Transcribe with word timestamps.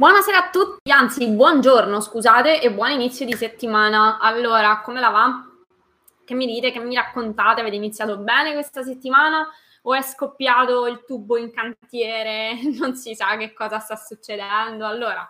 Buonasera 0.00 0.46
a 0.46 0.48
tutti, 0.48 0.90
anzi 0.90 1.28
buongiorno, 1.28 2.00
scusate, 2.00 2.62
e 2.62 2.72
buon 2.72 2.92
inizio 2.92 3.26
di 3.26 3.34
settimana. 3.34 4.18
Allora, 4.18 4.80
come 4.80 4.98
la 4.98 5.10
va? 5.10 5.46
Che 6.24 6.32
mi 6.32 6.46
dite, 6.46 6.72
che 6.72 6.78
mi 6.78 6.94
raccontate? 6.94 7.60
Avete 7.60 7.76
iniziato 7.76 8.16
bene 8.16 8.54
questa 8.54 8.82
settimana 8.82 9.46
o 9.82 9.94
è 9.94 10.00
scoppiato 10.00 10.86
il 10.86 11.04
tubo 11.04 11.36
in 11.36 11.52
cantiere? 11.52 12.58
Non 12.80 12.94
si 12.96 13.14
sa 13.14 13.36
che 13.36 13.52
cosa 13.52 13.78
sta 13.78 13.94
succedendo. 13.94 14.86
Allora, 14.86 15.28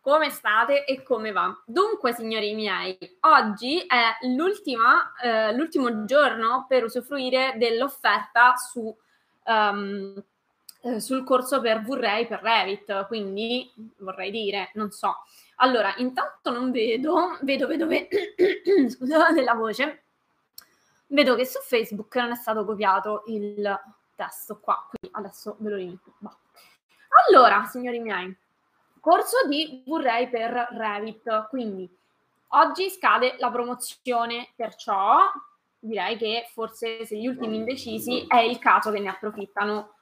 come 0.00 0.30
state 0.30 0.86
e 0.86 1.02
come 1.02 1.30
va? 1.30 1.54
Dunque, 1.66 2.14
signori 2.14 2.54
miei, 2.54 2.96
oggi 3.20 3.80
è 3.80 4.16
eh, 4.22 5.54
l'ultimo 5.54 6.06
giorno 6.06 6.64
per 6.66 6.84
usufruire 6.84 7.56
dell'offerta 7.58 8.54
su... 8.56 8.96
Um, 9.44 10.24
eh, 10.86 11.00
sul 11.00 11.24
corso 11.24 11.60
per 11.60 11.82
Vorrei 11.82 12.28
per 12.28 12.40
Revit, 12.40 13.08
quindi 13.08 13.72
vorrei 13.98 14.30
dire, 14.30 14.70
non 14.74 14.92
so. 14.92 15.16
Allora, 15.56 15.92
intanto 15.96 16.52
non 16.52 16.70
vedo, 16.70 17.36
vedo, 17.42 17.66
vedo, 17.66 17.86
vedo 17.88 18.08
scusate 18.88 19.42
la 19.42 19.54
voce, 19.54 20.04
vedo 21.08 21.34
che 21.34 21.44
su 21.44 21.58
Facebook 21.60 22.14
non 22.16 22.30
è 22.30 22.36
stato 22.36 22.64
copiato 22.64 23.24
il 23.26 23.80
testo 24.14 24.60
qua, 24.60 24.86
quindi 24.88 25.16
adesso 25.18 25.56
ve 25.58 25.70
lo 25.70 25.76
rimetto. 25.76 26.12
Allora, 27.28 27.64
signori 27.64 27.98
miei, 27.98 28.36
corso 29.00 29.44
di 29.48 29.82
Vorrei 29.86 30.28
per 30.28 30.68
Revit, 30.70 31.48
quindi 31.48 31.90
oggi 32.48 32.90
scade 32.90 33.34
la 33.38 33.50
promozione, 33.50 34.50
perciò 34.54 35.18
direi 35.80 36.16
che 36.16 36.48
forse 36.52 37.04
se 37.04 37.16
gli 37.16 37.26
ultimi 37.26 37.56
indecisi 37.56 38.24
è 38.28 38.38
il 38.38 38.60
caso 38.60 38.92
che 38.92 39.00
ne 39.00 39.08
approfittano 39.08 39.94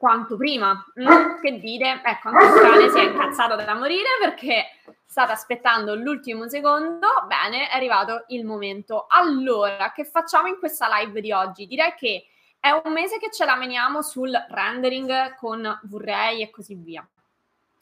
quanto 0.00 0.38
prima. 0.38 0.82
Mm, 0.98 1.42
che 1.42 1.60
dire, 1.60 2.00
ecco, 2.02 2.30
anche 2.30 2.60
cane 2.60 2.88
si 2.88 2.98
è 2.98 3.02
incazzato 3.02 3.54
da 3.54 3.74
morire 3.74 4.08
perché 4.18 4.64
state 5.04 5.32
aspettando 5.32 5.94
l'ultimo 5.94 6.48
secondo. 6.48 7.06
Bene, 7.26 7.68
è 7.68 7.76
arrivato 7.76 8.24
il 8.28 8.46
momento. 8.46 9.04
Allora, 9.10 9.92
che 9.92 10.06
facciamo 10.06 10.48
in 10.48 10.58
questa 10.58 10.88
live 10.96 11.20
di 11.20 11.32
oggi? 11.32 11.66
Direi 11.66 11.92
che 11.98 12.24
è 12.58 12.70
un 12.70 12.92
mese 12.92 13.18
che 13.18 13.30
ce 13.30 13.44
la 13.44 13.56
meniamo 13.56 14.00
sul 14.00 14.32
rendering 14.48 15.34
con 15.36 15.78
Vorrei 15.82 16.40
e 16.40 16.48
così 16.50 16.76
via. 16.76 17.06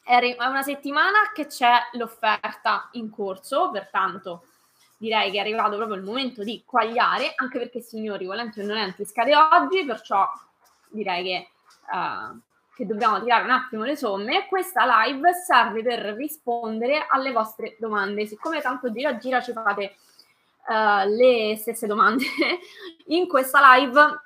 È 0.03 0.37
una 0.41 0.63
settimana 0.63 1.31
che 1.33 1.47
c'è 1.47 1.73
l'offerta 1.93 2.89
in 2.93 3.11
corso, 3.11 3.71
pertanto 3.71 4.45
direi 4.97 5.31
che 5.31 5.37
è 5.37 5.41
arrivato 5.41 5.77
proprio 5.77 5.97
il 5.97 6.03
momento 6.03 6.43
di 6.43 6.65
quagliare, 6.67 7.33
anche 7.37 7.59
perché 7.59 7.81
signori, 7.81 8.27
volenti 8.27 8.59
o 8.59 8.65
nolenti, 8.65 9.05
scade 9.05 9.37
oggi, 9.37 9.85
perciò 9.85 10.27
direi 10.89 11.23
che 11.23 11.49
uh, 11.91 12.39
che 12.75 12.87
dobbiamo 12.87 13.21
tirare 13.21 13.43
un 13.43 13.51
attimo 13.51 13.83
le 13.83 13.97
somme, 13.97 14.47
questa 14.47 15.05
live 15.05 15.33
serve 15.33 15.83
per 15.83 16.01
rispondere 16.15 17.07
alle 17.09 17.33
vostre 17.33 17.77
domande. 17.81 18.25
Siccome 18.25 18.61
tanto 18.61 18.93
gira 18.93 19.17
gira 19.17 19.41
ci 19.41 19.51
fate 19.53 19.97
uh, 20.69 21.09
le 21.09 21.57
stesse 21.57 21.89
domande, 21.89 22.25
in 23.07 23.27
questa 23.27 23.75
live 23.75 24.23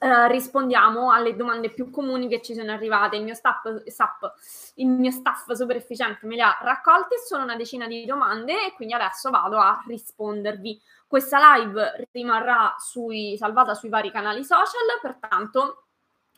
Uh, 0.00 0.28
rispondiamo 0.28 1.10
alle 1.10 1.34
domande 1.34 1.70
più 1.70 1.90
comuni 1.90 2.28
che 2.28 2.40
ci 2.40 2.54
sono 2.54 2.70
arrivate. 2.70 3.16
Il 3.16 3.24
mio 3.24 3.34
staff, 3.34 3.82
staff, 3.86 4.72
il 4.74 4.86
mio 4.86 5.10
staff 5.10 5.50
super 5.50 5.74
efficiente 5.74 6.24
me 6.24 6.36
le 6.36 6.42
ha 6.42 6.56
raccolte, 6.62 7.16
sono 7.26 7.42
una 7.42 7.56
decina 7.56 7.88
di 7.88 8.04
domande 8.04 8.66
e 8.66 8.74
quindi 8.74 8.94
adesso 8.94 9.28
vado 9.30 9.58
a 9.58 9.82
rispondervi. 9.88 10.80
Questa 11.04 11.56
live 11.56 12.06
rimarrà 12.12 12.76
sui, 12.78 13.36
salvata 13.36 13.74
sui 13.74 13.88
vari 13.88 14.12
canali 14.12 14.44
social, 14.44 14.86
pertanto 15.02 15.87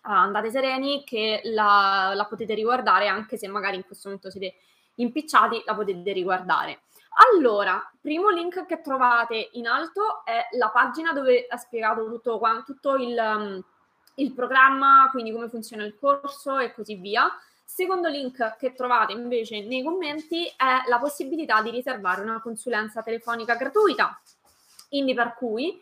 andate 0.03 0.51
sereni 0.51 1.05
che 1.05 1.41
la, 1.45 2.13
la, 2.15 2.25
potete 2.25 2.55
riguardare 2.55 3.09
anche 3.09 3.37
se 3.37 3.49
magari 3.49 3.77
in 3.77 3.85
questo 3.85 4.09
momento 4.09 4.31
siete 4.31 4.55
impicciati, 4.97 5.63
la 5.65 5.75
potete 5.75 6.13
riguardare. 6.13 6.83
Allora, 7.35 7.91
primo 8.01 8.29
link 8.29 8.67
che 8.67 8.81
trovate 8.81 9.51
in 9.53 9.67
alto 9.67 10.25
è 10.25 10.49
la 10.57 10.71
pagina 10.71 11.13
dove 11.13 11.47
è 11.47 11.57
spiegato 11.57 12.07
tutto, 12.07 12.41
tutto 12.65 12.95
il, 12.97 13.19
um, 13.19 13.65
il 14.17 14.33
programma, 14.33 15.09
quindi 15.11 15.33
come 15.33 15.49
funziona 15.49 15.85
il 15.85 15.97
corso 15.99 16.59
e 16.59 16.73
così 16.73 16.95
via. 16.95 17.29
Secondo 17.65 18.09
link 18.09 18.57
che 18.57 18.75
trovate 18.75 19.13
invece 19.13 19.63
nei 19.65 19.83
commenti 19.83 20.47
è 20.47 20.89
la 20.89 20.99
possibilità 20.99 21.63
di 21.63 21.71
riservare 21.71 22.23
una 22.23 22.41
consulenza 22.41 23.03
telefonica 23.03 23.55
gratuita. 23.55 24.21
Quindi 24.89 25.15
per 25.15 25.35
cui 25.35 25.81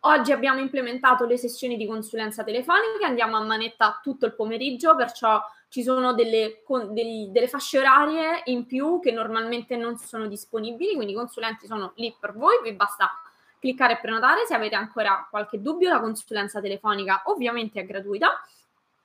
Oggi 0.00 0.30
abbiamo 0.30 0.60
implementato 0.60 1.26
le 1.26 1.36
sessioni 1.36 1.76
di 1.76 1.86
consulenza 1.86 2.44
telefonica, 2.44 3.06
andiamo 3.06 3.36
a 3.36 3.42
manetta 3.42 3.98
tutto 4.00 4.26
il 4.26 4.34
pomeriggio, 4.34 4.94
perciò 4.94 5.42
ci 5.68 5.82
sono 5.82 6.14
delle, 6.14 6.62
con, 6.64 6.94
degli, 6.94 7.28
delle, 7.28 7.48
fasce 7.48 7.78
orarie 7.78 8.42
in 8.44 8.66
più 8.66 9.00
che 9.00 9.10
normalmente 9.10 9.76
non 9.76 9.98
sono 9.98 10.28
disponibili, 10.28 10.94
quindi 10.94 11.12
i 11.12 11.16
consulenti 11.16 11.66
sono 11.66 11.92
lì 11.96 12.14
per 12.18 12.32
voi, 12.34 12.60
vi 12.62 12.72
basta 12.74 13.10
cliccare 13.58 13.94
e 13.94 13.98
prenotare. 13.98 14.46
Se 14.46 14.54
avete 14.54 14.76
ancora 14.76 15.26
qualche 15.28 15.60
dubbio, 15.60 15.90
la 15.90 16.00
consulenza 16.00 16.60
telefonica 16.60 17.22
ovviamente 17.26 17.80
è 17.80 17.84
gratuita 17.84 18.40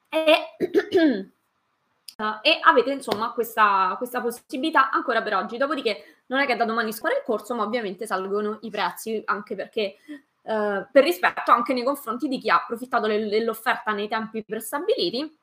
e, 0.09 0.55
e 2.41 2.59
avete 2.61 2.91
insomma 2.91 3.31
questa, 3.31 3.95
questa 3.97 4.21
possibilità 4.21 4.91
ancora 4.91 5.23
per 5.23 5.35
oggi. 5.35 5.57
Dopodiché 5.57 6.21
non 6.27 6.39
è 6.39 6.45
che 6.45 6.55
da 6.55 6.65
domani 6.65 6.93
scorre 6.93 7.17
il 7.17 7.23
corso, 7.25 7.55
ma 7.55 7.63
ovviamente 7.63 8.05
salgono 8.05 8.59
i 8.61 8.69
prezzi 8.69 9.21
anche 9.25 9.55
perché 9.55 9.97
eh, 10.43 10.87
per 10.91 11.03
rispetto 11.03 11.51
anche 11.51 11.73
nei 11.73 11.83
confronti 11.83 12.27
di 12.27 12.37
chi 12.37 12.49
ha 12.49 12.55
approfittato 12.55 13.07
dell'offerta 13.07 13.91
nei 13.91 14.07
tempi 14.07 14.43
prestabiliti, 14.43 15.37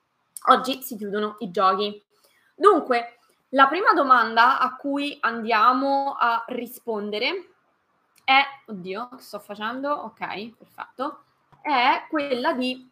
oggi 0.49 0.83
si 0.83 0.97
chiudono 0.97 1.37
i 1.41 1.51
giochi. 1.51 2.03
Dunque, 2.55 3.19
la 3.51 3.67
prima 3.67 3.93
domanda 3.93 4.61
a 4.61 4.77
cui 4.77 5.17
andiamo 5.21 6.15
a 6.19 6.45
rispondere 6.49 7.49
è, 8.23 8.43
oddio, 8.67 9.09
che 9.17 9.23
sto 9.23 9.39
facendo? 9.39 9.91
Ok, 9.91 10.55
perfetto. 10.57 11.25
È 11.61 12.07
quella 12.09 12.53
di, 12.53 12.89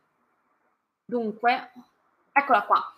dunque, 1.05 1.73
eccola 2.33 2.63
qua. 2.63 2.93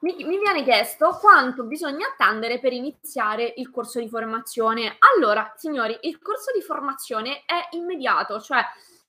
Mi, 0.00 0.14
mi, 0.24 0.38
viene 0.38 0.62
chiesto 0.62 1.18
quanto 1.20 1.64
bisogna 1.64 2.06
attendere 2.06 2.60
per 2.60 2.72
iniziare 2.72 3.54
il 3.56 3.70
corso 3.70 3.98
di 3.98 4.08
formazione. 4.08 4.96
Allora, 5.16 5.52
signori, 5.56 5.96
il 6.02 6.20
corso 6.20 6.52
di 6.54 6.62
formazione 6.62 7.42
è 7.44 7.68
immediato, 7.72 8.40
cioè 8.40 8.62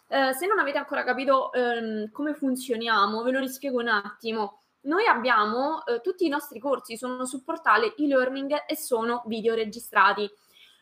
eh, 0.08 0.34
se 0.34 0.48
non 0.48 0.58
avete 0.58 0.80
ancora 0.80 1.04
capito 1.04 1.54
ehm, 1.54 2.10
come 2.12 2.34
funzioniamo, 2.34 3.22
ve 3.22 3.32
lo 3.32 3.40
rispiego 3.40 3.80
un 3.80 3.90
attimo. 3.90 4.62
Noi 4.82 5.06
abbiamo 5.06 5.86
eh, 5.86 6.02
tutti 6.02 6.26
i 6.26 6.30
nostri 6.30 6.60
corsi 6.60 6.98
sono 6.98 7.26
sul 7.26 7.44
portale 7.44 7.94
e-learning 7.96 8.64
e 8.68 8.76
sono 8.76 9.22
video 9.28 9.54
registrati. 9.54 10.28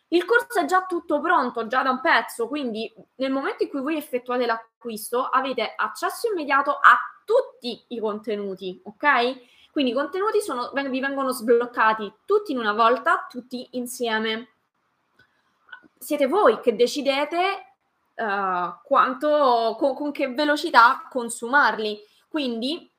Il 0.10 0.24
corso 0.24 0.62
è 0.62 0.66
già 0.66 0.86
tutto 0.86 1.20
pronto, 1.20 1.68
già 1.68 1.84
da 1.84 1.90
un 1.90 2.00
pezzo, 2.00 2.48
quindi 2.48 2.90
nel 3.16 3.32
momento 3.32 3.64
in 3.64 3.70
cui 3.70 3.82
voi 3.82 3.98
effettuate 3.98 4.46
l'acquisto 4.46 5.26
avete 5.26 5.74
accesso 5.76 6.32
immediato 6.32 6.72
a 6.72 6.98
tutti 7.26 7.84
i 7.90 8.00
contenuti, 8.00 8.80
ok? 8.86 9.57
Quindi 9.78 9.94
i 9.94 9.96
contenuti 9.96 10.42
sono, 10.42 10.72
vi 10.74 11.00
vengono 11.00 11.30
sbloccati 11.30 12.12
tutti 12.26 12.52
in 12.52 12.58
una 12.58 12.74
volta, 12.74 13.28
tutti 13.30 13.68
insieme. 13.74 14.54
Siete 16.00 16.26
voi 16.26 16.60
che 16.62 16.76
decidete 16.76 17.76
uh, 18.16 18.74
quanto, 18.84 19.76
con, 19.78 19.94
con, 19.94 20.12
che 20.12 20.30
velocità 20.30 21.06
consumarli. 21.08 22.00
Quindi 22.28 22.92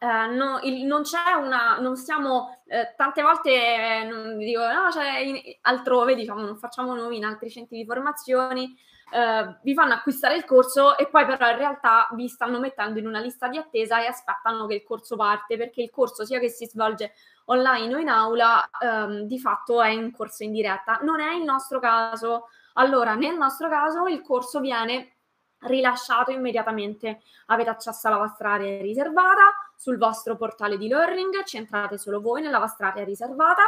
uh, 0.00 0.34
no, 0.34 0.60
il, 0.64 0.84
non 0.84 1.00
c'è 1.00 1.32
una, 1.32 1.78
non 1.78 1.96
siamo, 1.96 2.60
uh, 2.62 2.94
tante 2.94 3.22
volte 3.22 4.36
dico, 4.36 4.60
no, 4.70 4.90
c'è 4.90 5.16
in, 5.20 5.40
altrove, 5.62 6.14
diciamo, 6.14 6.42
non 6.42 6.58
facciamo 6.58 6.94
noi 6.94 7.16
in 7.16 7.24
altri 7.24 7.48
centri 7.48 7.78
di 7.78 7.86
formazione, 7.86 8.74
eh, 9.12 9.56
vi 9.62 9.74
fanno 9.74 9.92
acquistare 9.92 10.36
il 10.36 10.44
corso 10.46 10.96
e 10.96 11.06
poi 11.06 11.26
però 11.26 11.50
in 11.50 11.58
realtà 11.58 12.08
vi 12.12 12.28
stanno 12.28 12.58
mettendo 12.58 12.98
in 12.98 13.06
una 13.06 13.20
lista 13.20 13.46
di 13.46 13.58
attesa 13.58 14.00
e 14.00 14.06
aspettano 14.06 14.66
che 14.66 14.74
il 14.74 14.82
corso 14.82 15.16
parte 15.16 15.58
perché 15.58 15.82
il 15.82 15.90
corso 15.90 16.24
sia 16.24 16.38
che 16.38 16.48
si 16.48 16.66
svolge 16.66 17.12
online 17.46 17.94
o 17.94 17.98
in 17.98 18.08
aula 18.08 18.70
ehm, 18.80 19.22
di 19.22 19.38
fatto 19.38 19.82
è 19.82 19.88
in 19.88 20.12
corso 20.12 20.44
in 20.44 20.52
diretta. 20.52 21.00
Non 21.02 21.20
è 21.20 21.34
il 21.34 21.42
nostro 21.42 21.78
caso. 21.78 22.48
Allora, 22.74 23.14
nel 23.14 23.36
nostro 23.36 23.68
caso 23.68 24.06
il 24.06 24.22
corso 24.22 24.60
viene 24.60 25.16
rilasciato 25.60 26.30
immediatamente. 26.30 27.20
Avete 27.46 27.68
accesso 27.68 28.08
alla 28.08 28.16
vostra 28.16 28.52
area 28.52 28.80
riservata 28.80 29.52
sul 29.76 29.98
vostro 29.98 30.36
portale 30.36 30.78
di 30.78 30.88
learning, 30.88 31.44
ci 31.44 31.58
entrate 31.58 31.98
solo 31.98 32.20
voi 32.20 32.40
nella 32.40 32.58
vostra 32.58 32.88
area 32.88 33.04
riservata 33.04 33.62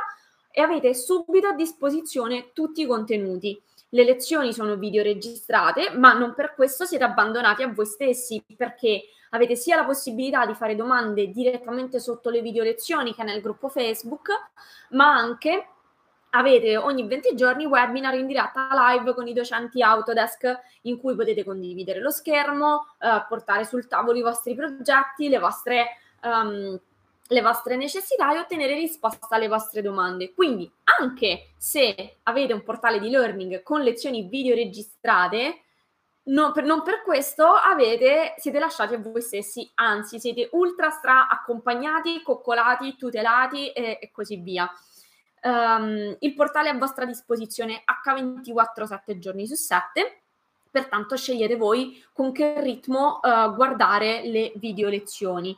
e 0.51 0.63
avete 0.63 0.95
subito 0.95 1.49
a 1.49 1.53
disposizione 1.53 2.53
tutti 2.53 2.83
i 2.83 2.87
contenuti. 2.87 3.61
Le 3.95 4.03
lezioni 4.03 4.53
sono 4.53 4.75
video 4.75 5.05
registrate, 5.05 5.93
ma 5.97 6.15
non 6.15 6.35
per 6.35 6.55
questo 6.57 6.85
siete 6.85 7.05
abbandonati 7.05 7.63
a 7.63 7.69
voi 7.69 7.87
stessi, 7.87 8.45
perché 8.57 9.05
avete 9.31 9.55
sia 9.55 9.77
la 9.77 9.85
possibilità 9.85 10.45
di 10.47 10.55
fare 10.55 10.75
domande 10.75 11.31
direttamente 11.31 12.01
sotto 12.01 12.29
le 12.29 12.41
video 12.41 12.65
lezioni 12.65 13.15
che 13.15 13.23
nel 13.23 13.41
gruppo 13.41 13.69
Facebook, 13.69 14.31
ma 14.91 15.15
anche 15.15 15.69
avete 16.31 16.77
ogni 16.77 17.07
20 17.07 17.37
giorni 17.37 17.67
webinar 17.67 18.15
in 18.15 18.27
diretta 18.27 18.69
live 18.73 19.15
con 19.15 19.29
i 19.29 19.33
docenti 19.33 19.81
Autodesk 19.81 20.61
in 20.83 20.99
cui 20.99 21.15
potete 21.15 21.45
condividere 21.45 22.01
lo 22.01 22.11
schermo, 22.11 22.97
eh, 22.99 23.25
portare 23.29 23.65
sul 23.65 23.87
tavolo 23.87 24.19
i 24.19 24.23
vostri 24.23 24.57
progetti, 24.57 25.29
le 25.29 25.39
vostre 25.39 25.87
um, 26.25 26.77
le 27.29 27.41
vostre 27.41 27.77
necessità 27.77 28.35
e 28.35 28.39
ottenere 28.39 28.75
risposta 28.75 29.29
alle 29.31 29.49
vostre 29.49 29.83
domande. 29.83 30.35
Quindi, 30.35 30.71
anche 31.01 31.53
se 31.57 32.19
avete 32.25 32.53
un 32.53 32.63
portale 32.63 32.99
di 32.99 33.09
learning 33.09 33.63
con 33.63 33.83
lezioni 33.83 34.29
video 34.29 34.55
registrate, 34.55 35.61
non 36.25 36.53
per, 36.53 36.65
non 36.65 36.83
per 36.83 37.03
questo 37.03 37.47
avete, 37.47 38.35
siete 38.39 38.59
lasciati 38.59 38.95
a 38.95 38.99
voi 38.99 39.21
stessi, 39.21 39.71
anzi 39.75 40.19
siete 40.19 40.49
ultra 40.53 40.91
stra 40.91 41.29
accompagnati, 41.29 42.23
coccolati, 42.23 42.97
tutelati 42.97 43.71
e, 43.71 43.99
e 44.01 44.11
così 44.11 44.37
via. 44.37 44.71
Um, 45.43 46.17
il 46.21 46.35
portale 46.35 46.71
è 46.71 46.73
a 46.73 46.79
vostra 46.79 47.05
disposizione 47.05 47.83
H24 47.85 48.85
7 48.85 49.19
giorni 49.19 49.47
su 49.47 49.55
7, 49.55 50.23
pertanto 50.71 51.17
scegliete 51.17 51.57
voi 51.57 52.03
con 52.13 52.33
che 52.33 52.61
ritmo 52.63 53.21
uh, 53.23 53.55
guardare 53.55 54.23
le 54.25 54.53
video 54.57 54.89
lezioni. 54.89 55.57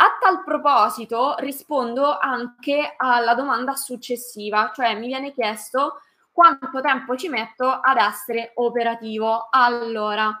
A 0.00 0.16
tal 0.20 0.44
proposito 0.44 1.34
rispondo 1.38 2.16
anche 2.18 2.94
alla 2.96 3.34
domanda 3.34 3.74
successiva, 3.74 4.70
cioè 4.72 4.96
mi 4.96 5.08
viene 5.08 5.32
chiesto 5.32 6.02
quanto 6.30 6.80
tempo 6.80 7.16
ci 7.16 7.28
metto 7.28 7.68
ad 7.68 7.96
essere 7.96 8.52
operativo. 8.54 9.48
Allora, 9.50 10.40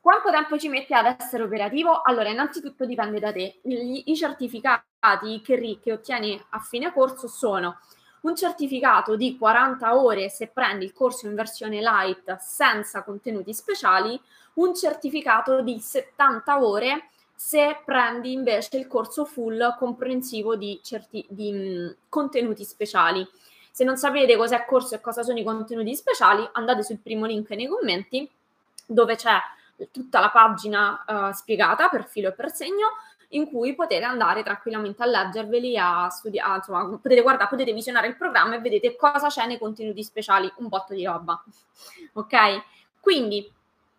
quanto 0.00 0.32
tempo 0.32 0.58
ci 0.58 0.68
metti 0.68 0.92
ad 0.92 1.14
essere 1.20 1.44
operativo? 1.44 2.02
Allora, 2.02 2.30
innanzitutto 2.30 2.84
dipende 2.84 3.20
da 3.20 3.30
te. 3.30 3.60
I, 3.62 4.10
i 4.10 4.16
certificati 4.16 5.40
che, 5.44 5.78
che 5.80 5.92
ottieni 5.92 6.44
a 6.50 6.58
fine 6.58 6.92
corso 6.92 7.28
sono 7.28 7.78
un 8.22 8.34
certificato 8.34 9.14
di 9.14 9.38
40 9.38 9.96
ore 9.96 10.28
se 10.28 10.48
prendi 10.48 10.84
il 10.84 10.92
corso 10.92 11.28
in 11.28 11.36
versione 11.36 11.80
light 11.80 12.36
senza 12.38 13.04
contenuti 13.04 13.54
speciali, 13.54 14.20
un 14.54 14.74
certificato 14.74 15.62
di 15.62 15.78
70 15.78 16.60
ore 16.60 17.10
se 17.44 17.82
prendi 17.84 18.32
invece 18.32 18.76
il 18.76 18.86
corso 18.86 19.24
full 19.24 19.76
comprensivo 19.76 20.54
di, 20.54 20.78
certi, 20.80 21.26
di 21.28 21.50
mh, 21.52 21.96
contenuti 22.08 22.64
speciali. 22.64 23.28
Se 23.72 23.82
non 23.82 23.96
sapete 23.96 24.36
cos'è 24.36 24.64
corso 24.64 24.94
e 24.94 25.00
cosa 25.00 25.24
sono 25.24 25.40
i 25.40 25.42
contenuti 25.42 25.94
speciali, 25.96 26.48
andate 26.52 26.84
sul 26.84 27.00
primo 27.00 27.26
link 27.26 27.50
nei 27.50 27.66
commenti 27.66 28.30
dove 28.86 29.16
c'è 29.16 29.36
tutta 29.90 30.20
la 30.20 30.30
pagina 30.30 31.04
uh, 31.04 31.32
spiegata 31.32 31.88
per 31.88 32.06
filo 32.06 32.28
e 32.28 32.32
per 32.32 32.52
segno 32.52 32.86
in 33.30 33.50
cui 33.50 33.74
potete 33.74 34.04
andare 34.04 34.44
tranquillamente 34.44 35.02
a 35.02 35.06
leggerveli, 35.06 35.76
a 35.76 36.08
studiare, 36.10 36.58
insomma, 36.58 36.86
potete 36.96 37.22
guardare, 37.22 37.50
potete 37.50 37.72
visionare 37.72 38.06
il 38.06 38.16
programma 38.16 38.54
e 38.54 38.60
vedete 38.60 38.94
cosa 38.94 39.26
c'è 39.26 39.46
nei 39.46 39.58
contenuti 39.58 40.04
speciali, 40.04 40.50
un 40.58 40.68
botto 40.68 40.94
di 40.94 41.04
roba. 41.04 41.42
ok? 42.14 42.62
Quindi, 43.00 43.52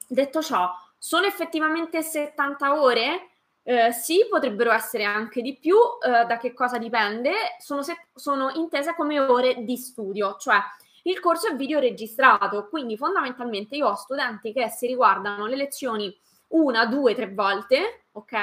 detto 0.07 0.41
ciò, 0.41 0.71
sono 0.97 1.25
effettivamente 1.25 2.01
70 2.01 2.81
ore? 2.81 3.27
Eh, 3.65 3.91
sì, 3.93 4.27
potrebbero 4.29 4.71
essere 4.71 5.05
anche 5.05 5.41
di 5.41 5.57
più, 5.57 5.77
eh, 5.77 6.25
da 6.25 6.37
che 6.37 6.53
cosa 6.53 6.77
dipende? 6.77 7.31
Sono, 7.59 7.81
se- 7.81 8.07
sono 8.13 8.51
intese 8.55 8.93
come 8.93 9.19
ore 9.19 9.63
di 9.63 9.77
studio, 9.77 10.35
cioè 10.37 10.59
il 11.03 11.19
corso 11.19 11.47
è 11.47 11.55
video 11.55 11.79
registrato, 11.79 12.67
quindi 12.67 12.97
fondamentalmente 12.97 13.75
io 13.75 13.87
ho 13.87 13.95
studenti 13.95 14.51
che 14.51 14.69
si 14.69 14.87
riguardano 14.87 15.45
le 15.45 15.55
lezioni 15.55 16.15
una, 16.49 16.85
due, 16.85 17.15
tre 17.15 17.33
volte, 17.33 18.05
ok? 18.11 18.33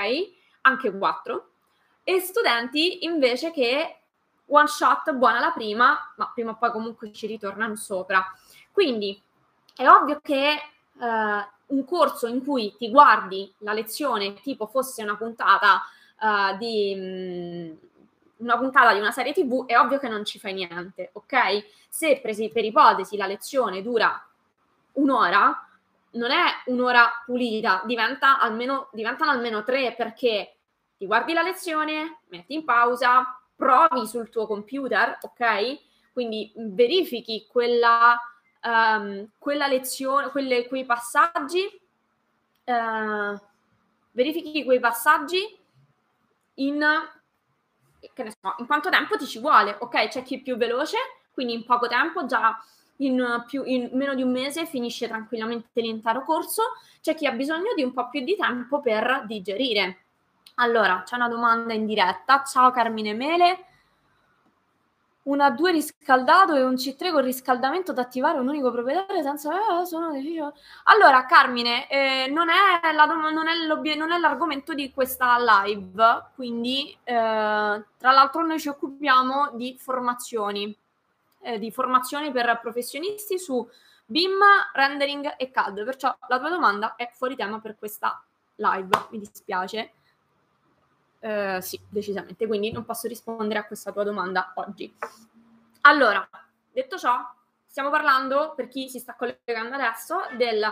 Anche 0.62 0.96
quattro, 0.96 1.50
e 2.02 2.18
studenti 2.20 3.04
invece 3.04 3.50
che 3.50 4.00
one 4.46 4.66
shot, 4.66 5.12
buona 5.12 5.38
la 5.38 5.52
prima, 5.52 6.12
ma 6.16 6.30
prima 6.34 6.50
o 6.52 6.56
poi 6.56 6.70
comunque 6.70 7.12
ci 7.12 7.26
ritornano 7.26 7.76
sopra. 7.76 8.24
Quindi 8.72 9.20
è 9.76 9.86
ovvio 9.86 10.20
che 10.20 10.48
eh, 10.50 11.48
un 11.70 11.84
corso 11.84 12.26
in 12.26 12.44
cui 12.44 12.74
ti 12.76 12.90
guardi 12.90 13.52
la 13.58 13.72
lezione 13.72 14.34
tipo 14.34 14.66
fosse 14.66 15.02
una 15.02 15.16
puntata 15.16 15.82
uh, 16.20 16.56
di 16.56 16.94
mh, 16.94 17.00
mm, 17.00 17.88
una 18.40 18.56
puntata 18.56 18.92
di 18.92 19.00
una 19.00 19.10
serie 19.10 19.32
TV, 19.32 19.66
è 19.66 19.78
ovvio 19.78 19.98
che 19.98 20.08
non 20.08 20.24
ci 20.24 20.38
fai 20.38 20.54
niente, 20.54 21.10
ok? 21.12 21.64
Se 21.88 22.20
per 22.22 22.64
ipotesi 22.64 23.16
la 23.16 23.26
lezione 23.26 23.82
dura 23.82 24.26
un'ora, 24.92 25.68
non 26.12 26.30
è 26.30 26.42
un'ora 26.66 27.22
pulita, 27.24 27.82
diventa 27.84 28.40
almeno, 28.40 28.88
diventano 28.92 29.30
almeno 29.30 29.62
tre 29.62 29.94
perché 29.94 30.56
ti 30.96 31.06
guardi 31.06 31.32
la 31.32 31.42
lezione, 31.42 32.20
metti 32.28 32.54
in 32.54 32.64
pausa, 32.64 33.40
provi 33.54 34.06
sul 34.06 34.30
tuo 34.30 34.46
computer, 34.46 35.18
ok? 35.20 35.78
Quindi 36.12 36.52
verifichi 36.56 37.46
quella 37.46 38.18
um, 38.62 39.28
quella 39.38 39.66
lezione, 39.66 40.30
quelle, 40.30 40.66
quei 40.66 40.84
passaggi, 40.84 41.64
uh, 42.64 43.40
verifichi 44.12 44.64
quei 44.64 44.80
passaggi 44.80 45.58
in, 46.54 46.84
so, 48.00 48.54
in 48.58 48.66
quanto 48.66 48.90
tempo 48.90 49.16
ti 49.16 49.26
ci 49.26 49.38
vuole, 49.38 49.76
ok? 49.78 50.08
C'è 50.08 50.22
chi 50.22 50.38
è 50.38 50.42
più 50.42 50.56
veloce, 50.56 50.96
quindi 51.32 51.54
in 51.54 51.64
poco 51.64 51.88
tempo 51.88 52.26
già 52.26 52.58
in, 52.96 53.44
più, 53.46 53.62
in, 53.64 53.90
meno 53.92 54.14
di 54.14 54.22
un 54.22 54.30
mese 54.30 54.66
finisce 54.66 55.08
tranquillamente 55.08 55.80
l'intero 55.80 56.24
corso, 56.24 56.62
c'è 57.00 57.14
chi 57.14 57.26
ha 57.26 57.32
bisogno 57.32 57.72
di 57.74 57.82
un 57.82 57.92
po' 57.92 58.08
più 58.08 58.22
di 58.22 58.36
tempo 58.36 58.80
per 58.80 59.24
digerire. 59.26 60.04
Allora, 60.56 61.02
c'è 61.04 61.16
una 61.16 61.28
domanda 61.28 61.72
in 61.72 61.86
diretta. 61.86 62.42
Ciao 62.42 62.70
Carmine 62.70 63.14
Mele, 63.14 63.64
un 65.22 65.38
A2 65.38 65.70
riscaldato 65.70 66.54
e 66.54 66.62
un 66.62 66.74
C3 66.74 67.12
con 67.12 67.22
riscaldamento 67.22 67.92
da 67.92 68.02
attivare 68.02 68.38
un 68.38 68.48
unico 68.48 68.70
proprietario 68.70 69.22
senza 69.22 69.50
eh, 69.82 69.84
sono 69.84 70.10
difficile. 70.12 70.52
Allora, 70.84 71.26
Carmine, 71.26 71.88
eh, 71.88 72.26
non, 72.30 72.48
è 72.48 72.92
la, 72.92 73.04
non, 73.04 73.46
è 73.46 73.96
non, 73.96 74.12
è 74.12 74.18
l'argomento 74.18 74.72
di 74.72 74.90
questa 74.92 75.36
live, 75.38 76.30
quindi 76.34 76.96
eh, 77.04 77.12
tra 77.12 78.12
l'altro 78.12 78.44
noi 78.46 78.58
ci 78.58 78.68
occupiamo 78.68 79.50
di 79.54 79.76
formazioni, 79.78 80.74
eh, 81.42 81.58
di 81.58 81.70
formazioni 81.70 82.30
per 82.32 82.58
professionisti 82.60 83.38
su 83.38 83.68
BIM, 84.06 84.38
rendering 84.72 85.34
e 85.36 85.50
CAD, 85.50 85.84
perciò 85.84 86.16
la 86.28 86.38
tua 86.38 86.48
domanda 86.48 86.96
è 86.96 87.10
fuori 87.12 87.36
tema 87.36 87.60
per 87.60 87.76
questa 87.78 88.22
live, 88.56 89.06
mi 89.10 89.18
dispiace. 89.18 89.92
Eh, 91.22 91.58
sì, 91.60 91.78
decisamente, 91.88 92.46
quindi 92.46 92.72
non 92.72 92.84
posso 92.84 93.06
rispondere 93.06 93.60
a 93.60 93.66
questa 93.66 93.92
tua 93.92 94.04
domanda 94.04 94.52
oggi. 94.56 94.92
Allora, 95.82 96.26
detto 96.72 96.96
ciò, 96.96 97.18
stiamo 97.66 97.90
parlando, 97.90 98.54
per 98.56 98.68
chi 98.68 98.88
si 98.88 98.98
sta 98.98 99.14
collegando 99.14 99.74
adesso, 99.74 100.16
del, 100.38 100.64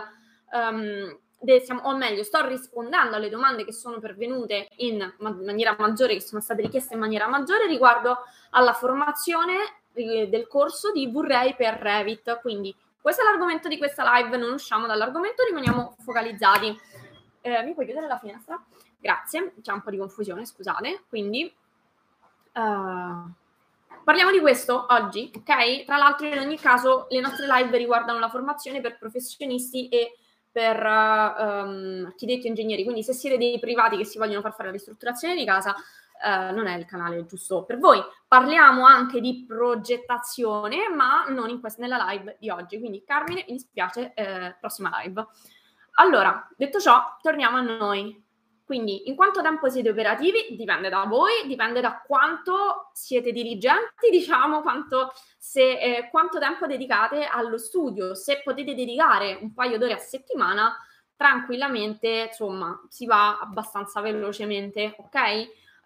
um, 0.51 1.19
de, 1.39 1.59
siamo, 1.59 1.81
o 1.81 1.95
meglio, 1.95 2.23
sto 2.23 2.45
rispondendo 2.47 3.15
alle 3.15 3.29
domande 3.29 3.63
che 3.63 3.73
sono 3.73 3.99
pervenute 3.99 4.69
in 4.77 5.13
maniera 5.19 5.75
maggiore, 5.77 6.15
che 6.15 6.21
sono 6.21 6.41
state 6.41 6.63
richieste 6.63 6.95
in 6.95 6.99
maniera 6.99 7.27
maggiore 7.27 7.67
riguardo 7.67 8.17
alla 8.49 8.73
formazione 8.73 9.55
eh, 9.93 10.29
del 10.29 10.47
corso 10.47 10.91
di 10.91 11.11
Vorrei 11.11 11.55
per 11.55 11.75
Revit. 11.75 12.39
Quindi 12.41 12.75
questo 12.99 13.21
è 13.21 13.25
l'argomento 13.25 13.67
di 13.67 13.77
questa 13.77 14.03
live, 14.15 14.35
non 14.35 14.51
usciamo 14.51 14.87
dall'argomento, 14.87 15.43
rimaniamo 15.43 15.95
focalizzati. 15.99 16.75
Eh, 17.41 17.63
mi 17.63 17.73
puoi 17.73 17.85
chiudere 17.85 18.07
la 18.07 18.17
finestra? 18.17 18.61
Grazie, 19.01 19.53
c'è 19.61 19.71
un 19.71 19.81
po' 19.81 19.91
di 19.91 19.97
confusione, 19.97 20.45
scusate. 20.45 21.03
Quindi 21.07 21.45
uh, 21.45 23.31
parliamo 24.03 24.31
di 24.31 24.39
questo 24.41 24.85
oggi, 24.89 25.31
ok? 25.33 25.85
Tra 25.85 25.95
l'altro, 25.95 26.27
in 26.27 26.37
ogni 26.37 26.57
caso, 26.57 27.07
le 27.09 27.21
nostre 27.21 27.47
live 27.47 27.77
riguardano 27.77 28.19
la 28.19 28.27
formazione 28.27 28.81
per 28.81 28.97
professionisti 28.97 29.87
e 29.87 30.17
per 30.51 30.83
uh, 30.83 31.41
um, 31.41 32.03
architetti 32.07 32.47
e 32.47 32.49
ingegneri. 32.49 32.83
Quindi, 32.83 33.01
se 33.01 33.13
siete 33.13 33.37
dei 33.37 33.57
privati 33.59 33.95
che 33.95 34.03
si 34.03 34.17
vogliono 34.17 34.41
far 34.41 34.51
fare 34.51 34.65
la 34.65 34.73
ristrutturazione 34.73 35.33
di 35.33 35.45
casa, 35.45 35.73
uh, 35.73 36.53
non 36.53 36.67
è 36.67 36.75
il 36.75 36.85
canale 36.85 37.25
giusto 37.25 37.63
per 37.63 37.77
voi. 37.77 38.01
Parliamo 38.27 38.85
anche 38.85 39.21
di 39.21 39.45
progettazione, 39.47 40.89
ma 40.89 41.23
non 41.29 41.57
quest- 41.61 41.79
nella 41.79 42.03
live 42.09 42.35
di 42.37 42.49
oggi. 42.49 42.79
Quindi, 42.79 43.01
Carmine, 43.05 43.45
mi 43.47 43.53
dispiace, 43.53 44.13
eh, 44.13 44.57
prossima 44.59 44.91
live. 45.01 45.25
Allora, 45.93 46.49
detto 46.57 46.79
ciò, 46.79 47.17
torniamo 47.21 47.55
a 47.55 47.61
noi. 47.61 48.27
Quindi 48.69 49.09
in 49.09 49.15
quanto 49.15 49.41
tempo 49.41 49.67
siete 49.67 49.89
operativi 49.89 50.55
dipende 50.55 50.89
da 50.89 51.05
voi, 51.05 51.47
dipende 51.47 51.81
da 51.81 52.03
quanto 52.05 52.91
siete 52.93 53.31
dirigenti, 53.31 54.11
diciamo, 54.11 54.61
quanto, 54.61 55.11
se, 55.39 55.79
eh, 55.79 56.09
quanto 56.11 56.37
tempo 56.37 56.67
dedicate 56.67 57.25
allo 57.25 57.57
studio. 57.57 58.13
Se 58.13 58.41
potete 58.43 58.75
dedicare 58.75 59.39
un 59.41 59.55
paio 59.55 59.79
d'ore 59.79 59.93
a 59.93 59.97
settimana, 59.97 60.77
tranquillamente, 61.15 62.27
insomma, 62.27 62.79
si 62.89 63.07
va 63.07 63.39
abbastanza 63.39 64.01
velocemente, 64.01 64.95
ok? 64.99 65.15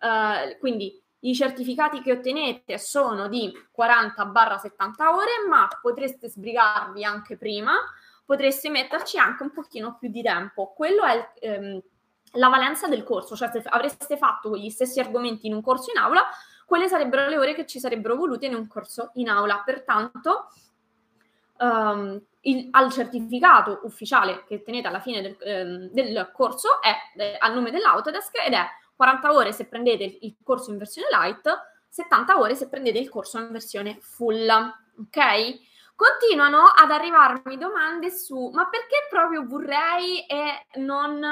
Uh, 0.01 0.59
quindi 0.59 1.01
i 1.19 1.33
certificati 1.33 2.01
che 2.01 2.11
ottenete 2.11 2.77
sono 2.77 3.29
di 3.29 3.49
40-70 3.73 5.07
ore, 5.07 5.47
ma 5.47 5.69
potreste 5.81 6.27
sbrigarvi 6.27 7.05
anche 7.05 7.37
prima, 7.37 7.75
potreste 8.25 8.69
metterci 8.69 9.17
anche 9.17 9.43
un 9.43 9.51
pochino 9.53 9.95
più 9.97 10.09
di 10.09 10.21
tempo. 10.21 10.73
Quello 10.73 11.03
è. 11.03 11.31
Ehm, 11.39 11.81
la 12.33 12.49
valenza 12.49 12.87
del 12.87 13.03
corso, 13.03 13.35
cioè 13.35 13.49
se 13.51 13.61
avreste 13.65 14.17
fatto 14.17 14.55
gli 14.57 14.69
stessi 14.69 14.99
argomenti 14.99 15.47
in 15.47 15.53
un 15.53 15.61
corso 15.61 15.91
in 15.91 15.97
aula, 15.97 16.23
quelle 16.65 16.87
sarebbero 16.87 17.27
le 17.27 17.37
ore 17.37 17.53
che 17.53 17.65
ci 17.65 17.79
sarebbero 17.79 18.15
volute 18.15 18.45
in 18.45 18.55
un 18.55 18.67
corso 18.67 19.11
in 19.15 19.29
aula. 19.29 19.61
Pertanto, 19.63 20.47
um, 21.59 22.21
il, 22.41 22.67
al 22.71 22.91
certificato 22.91 23.81
ufficiale 23.83 24.43
che 24.45 24.63
tenete 24.63 24.87
alla 24.87 24.99
fine 24.99 25.21
del, 25.21 25.37
ehm, 25.39 25.89
del 25.91 26.29
corso 26.33 26.81
è, 26.81 26.93
è 27.15 27.37
al 27.39 27.53
nome 27.53 27.71
dell'Autodesk 27.71 28.45
ed 28.45 28.53
è 28.53 28.65
40 28.95 29.33
ore 29.33 29.51
se 29.51 29.65
prendete 29.65 30.17
il 30.21 30.35
corso 30.43 30.71
in 30.71 30.77
versione 30.77 31.07
light, 31.11 31.49
70 31.89 32.37
ore 32.37 32.55
se 32.55 32.69
prendete 32.69 32.99
il 32.99 33.09
corso 33.09 33.39
in 33.39 33.51
versione 33.51 33.97
full, 34.01 34.47
ok? 34.47 35.71
Continuano 35.95 36.63
ad 36.63 36.89
arrivarmi 36.89 37.57
domande 37.57 38.09
su 38.09 38.49
ma 38.49 38.67
perché 38.67 39.07
proprio 39.09 39.45
vorrei 39.45 40.25
e 40.25 40.65
non 40.79 41.23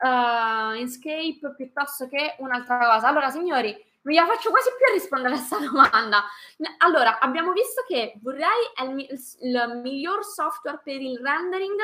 uh, 0.00 0.74
Inkscape 0.74 1.54
piuttosto 1.56 2.08
che 2.08 2.36
un'altra 2.38 2.78
cosa? 2.78 3.08
Allora, 3.08 3.30
signori, 3.30 3.76
mi 4.02 4.14
la 4.14 4.26
faccio 4.26 4.50
quasi 4.50 4.70
più 4.76 4.86
a 4.88 4.92
rispondere 4.92 5.34
a 5.34 5.36
questa 5.36 5.58
domanda. 5.64 6.24
Allora, 6.78 7.18
abbiamo 7.18 7.52
visto 7.52 7.84
che 7.86 8.14
vorrei 8.22 8.46
è 8.74 8.82
il, 8.84 9.06
il 9.40 9.80
miglior 9.82 10.24
software 10.24 10.80
per 10.82 11.00
il 11.00 11.18
rendering 11.18 11.76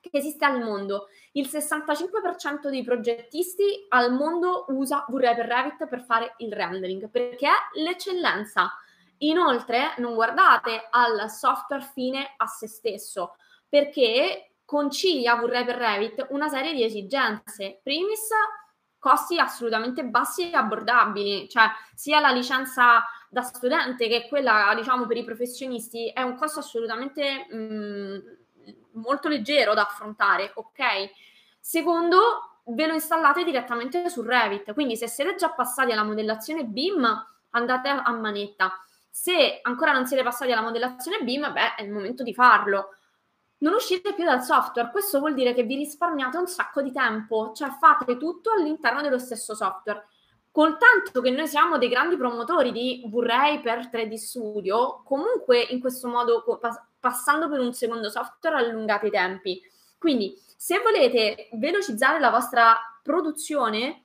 che 0.00 0.18
esiste 0.18 0.44
al 0.44 0.62
mondo. 0.62 1.08
Il 1.32 1.48
65% 1.48 2.68
dei 2.68 2.84
progettisti 2.84 3.86
al 3.88 4.12
mondo 4.12 4.66
usa 4.68 5.04
V-Ray 5.08 5.34
per 5.34 5.46
Revit 5.46 5.88
per 5.88 6.02
fare 6.02 6.34
il 6.38 6.52
rendering, 6.52 7.08
perché 7.08 7.48
è 7.48 7.80
l'eccellenza. 7.80 8.72
Inoltre, 9.18 9.94
non 9.98 10.14
guardate 10.14 10.88
al 10.90 11.30
software 11.30 11.88
fine 11.92 12.34
a 12.36 12.46
se 12.46 12.68
stesso, 12.68 13.36
perché 13.68 14.53
concilia 14.64 15.36
V-Ray 15.36 15.64
per 15.64 15.76
Revit 15.76 16.26
una 16.30 16.48
serie 16.48 16.72
di 16.72 16.84
esigenze. 16.84 17.80
Primis, 17.82 18.28
costi 18.98 19.38
assolutamente 19.38 20.04
bassi 20.04 20.50
e 20.50 20.56
abbordabili, 20.56 21.48
cioè 21.48 21.66
sia 21.94 22.20
la 22.20 22.30
licenza 22.30 23.04
da 23.28 23.42
studente 23.42 24.08
che 24.08 24.26
quella, 24.28 24.72
diciamo, 24.74 25.06
per 25.06 25.16
i 25.16 25.24
professionisti 25.24 26.08
è 26.08 26.22
un 26.22 26.36
costo 26.36 26.60
assolutamente 26.60 27.46
mh, 27.50 27.56
mm, 27.56 28.18
molto 28.92 29.28
leggero 29.28 29.74
da 29.74 29.82
affrontare, 29.82 30.52
ok? 30.54 31.10
Secondo, 31.60 32.60
ve 32.66 32.86
lo 32.86 32.94
installate 32.94 33.44
direttamente 33.44 34.08
su 34.08 34.22
Revit, 34.22 34.72
quindi 34.72 34.96
se 34.96 35.08
siete 35.08 35.34
già 35.34 35.50
passati 35.50 35.92
alla 35.92 36.04
modellazione 36.04 36.64
BIM, 36.64 37.04
andate 37.50 37.88
a 37.88 38.10
manetta. 38.12 38.72
Se 39.10 39.60
ancora 39.62 39.92
non 39.92 40.06
siete 40.06 40.22
passati 40.22 40.52
alla 40.52 40.62
modellazione 40.62 41.22
BIM, 41.22 41.52
beh, 41.52 41.74
è 41.74 41.82
il 41.82 41.90
momento 41.90 42.22
di 42.22 42.32
farlo. 42.32 42.94
Non 43.64 43.72
uscite 43.72 44.12
più 44.12 44.24
dal 44.24 44.42
software, 44.42 44.90
questo 44.90 45.20
vuol 45.20 45.32
dire 45.32 45.54
che 45.54 45.62
vi 45.62 45.76
risparmiate 45.76 46.36
un 46.36 46.46
sacco 46.46 46.82
di 46.82 46.92
tempo, 46.92 47.52
cioè 47.54 47.70
fate 47.70 48.18
tutto 48.18 48.50
all'interno 48.50 49.00
dello 49.00 49.18
stesso 49.18 49.54
software. 49.54 50.06
Col 50.50 50.76
tanto 50.76 51.22
che 51.22 51.30
noi 51.30 51.48
siamo 51.48 51.78
dei 51.78 51.88
grandi 51.88 52.18
promotori 52.18 52.72
di 52.72 53.02
V-Ray 53.06 53.62
per 53.62 53.88
3D 53.88 54.16
Studio, 54.16 55.00
comunque 55.02 55.62
in 55.62 55.80
questo 55.80 56.08
modo 56.08 56.44
passando 57.00 57.48
per 57.48 57.58
un 57.58 57.72
secondo 57.72 58.10
software 58.10 58.56
allungate 58.56 59.06
i 59.06 59.10
tempi. 59.10 59.62
Quindi, 59.96 60.38
se 60.58 60.80
volete 60.80 61.48
velocizzare 61.52 62.20
la 62.20 62.28
vostra 62.28 62.76
produzione, 63.02 64.04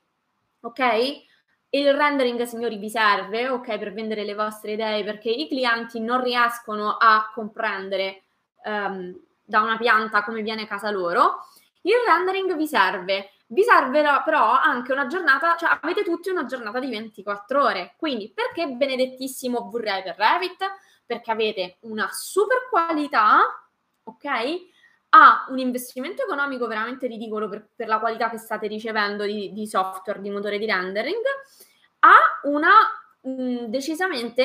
ok? 0.61 1.25
Il 1.71 1.93
rendering, 1.93 2.41
signori, 2.43 2.77
vi 2.77 2.89
serve, 2.89 3.49
ok, 3.49 3.77
per 3.77 3.91
vendere 3.91 4.23
le 4.23 4.35
vostre 4.35 4.71
idee, 4.71 5.03
perché 5.03 5.29
i 5.29 5.49
clienti 5.49 5.99
non 5.99 6.23
riescono 6.23 6.95
a 6.97 7.29
comprendere 7.33 8.23
um, 8.63 9.27
da 9.49 9.61
una 9.61 9.77
pianta 9.77 10.23
come 10.23 10.41
viene 10.41 10.67
casa 10.67 10.91
loro. 10.91 11.45
Il 11.81 11.95
rendering 12.05 12.55
vi 12.55 12.67
serve. 12.67 13.31
Vi 13.47 13.63
serve 13.63 14.03
però 14.23 14.51
anche 14.51 14.93
una 14.93 15.07
giornata, 15.07 15.55
cioè 15.57 15.79
avete 15.81 16.03
tutti 16.03 16.29
una 16.29 16.45
giornata 16.45 16.79
di 16.79 16.89
24 16.89 17.63
ore. 17.63 17.95
Quindi, 17.97 18.31
perché 18.31 18.67
benedettissimo 18.67 19.69
vorrei 19.69 20.03
per 20.03 20.15
Revit? 20.17 20.65
perché 21.09 21.31
avete 21.31 21.77
una 21.81 22.07
super 22.11 22.67
qualità, 22.69 23.41
ok? 24.03 24.25
Ha 25.09 25.47
un 25.49 25.57
investimento 25.57 26.21
economico 26.21 26.67
veramente 26.67 27.07
ridicolo 27.07 27.49
per, 27.49 27.67
per 27.75 27.87
la 27.87 27.97
qualità 27.97 28.29
che 28.29 28.37
state 28.37 28.67
ricevendo 28.67 29.25
di, 29.25 29.51
di, 29.51 29.65
software, 29.65 30.21
di 30.21 30.29
motore 30.29 30.59
di 30.59 30.67
rendering, 30.67 31.23
ha 32.01 32.13
una 32.43 32.69
mh, 33.21 33.65
decisamente 33.69 34.43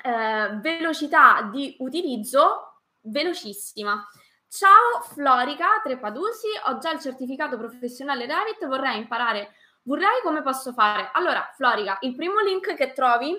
eh, 0.00 0.58
velocità 0.60 1.50
di 1.52 1.74
utilizzo 1.80 2.67
velocissima. 3.10 4.06
Ciao 4.48 5.02
Florica 5.12 5.80
Trepadusi, 5.82 6.48
ho 6.66 6.78
già 6.78 6.92
il 6.92 7.00
certificato 7.00 7.58
professionale 7.58 8.26
Revit, 8.26 8.66
vorrei 8.66 8.96
imparare, 8.96 9.52
vorrei 9.82 10.20
come 10.22 10.42
posso 10.42 10.72
fare? 10.72 11.10
Allora, 11.12 11.52
Florica, 11.54 11.98
il 12.00 12.14
primo 12.14 12.40
link 12.40 12.74
che 12.74 12.92
trovi 12.92 13.36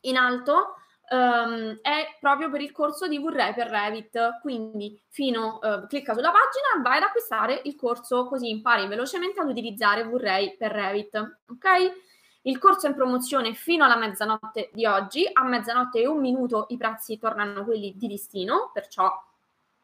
in 0.00 0.16
alto 0.16 0.74
um, 1.10 1.78
è 1.80 2.16
proprio 2.18 2.50
per 2.50 2.60
il 2.60 2.72
corso 2.72 3.06
di 3.06 3.18
V-Ray 3.18 3.54
per 3.54 3.68
Revit. 3.68 4.40
Quindi 4.40 5.00
fino, 5.08 5.58
uh, 5.62 5.86
clicca 5.86 6.14
sulla 6.14 6.32
pagina, 6.32 6.82
vai 6.82 6.96
ad 6.96 7.04
acquistare 7.04 7.60
il 7.64 7.76
corso 7.76 8.26
così 8.26 8.48
impari 8.48 8.88
velocemente 8.88 9.40
ad 9.40 9.48
utilizzare 9.48 10.04
V-Ray 10.04 10.56
per 10.56 10.72
Revit. 10.72 11.40
Ok? 11.48 12.10
Il 12.42 12.58
corso 12.58 12.86
è 12.86 12.90
in 12.90 12.96
promozione 12.96 13.54
fino 13.54 13.84
alla 13.84 13.96
mezzanotte 13.96 14.70
di 14.72 14.84
oggi. 14.84 15.28
A 15.32 15.44
mezzanotte 15.44 16.00
e 16.00 16.06
un 16.06 16.20
minuto 16.20 16.66
i 16.70 16.76
prezzi 16.76 17.18
tornano 17.18 17.64
quelli 17.64 17.94
di 17.96 18.08
listino, 18.08 18.70
perciò, 18.72 19.10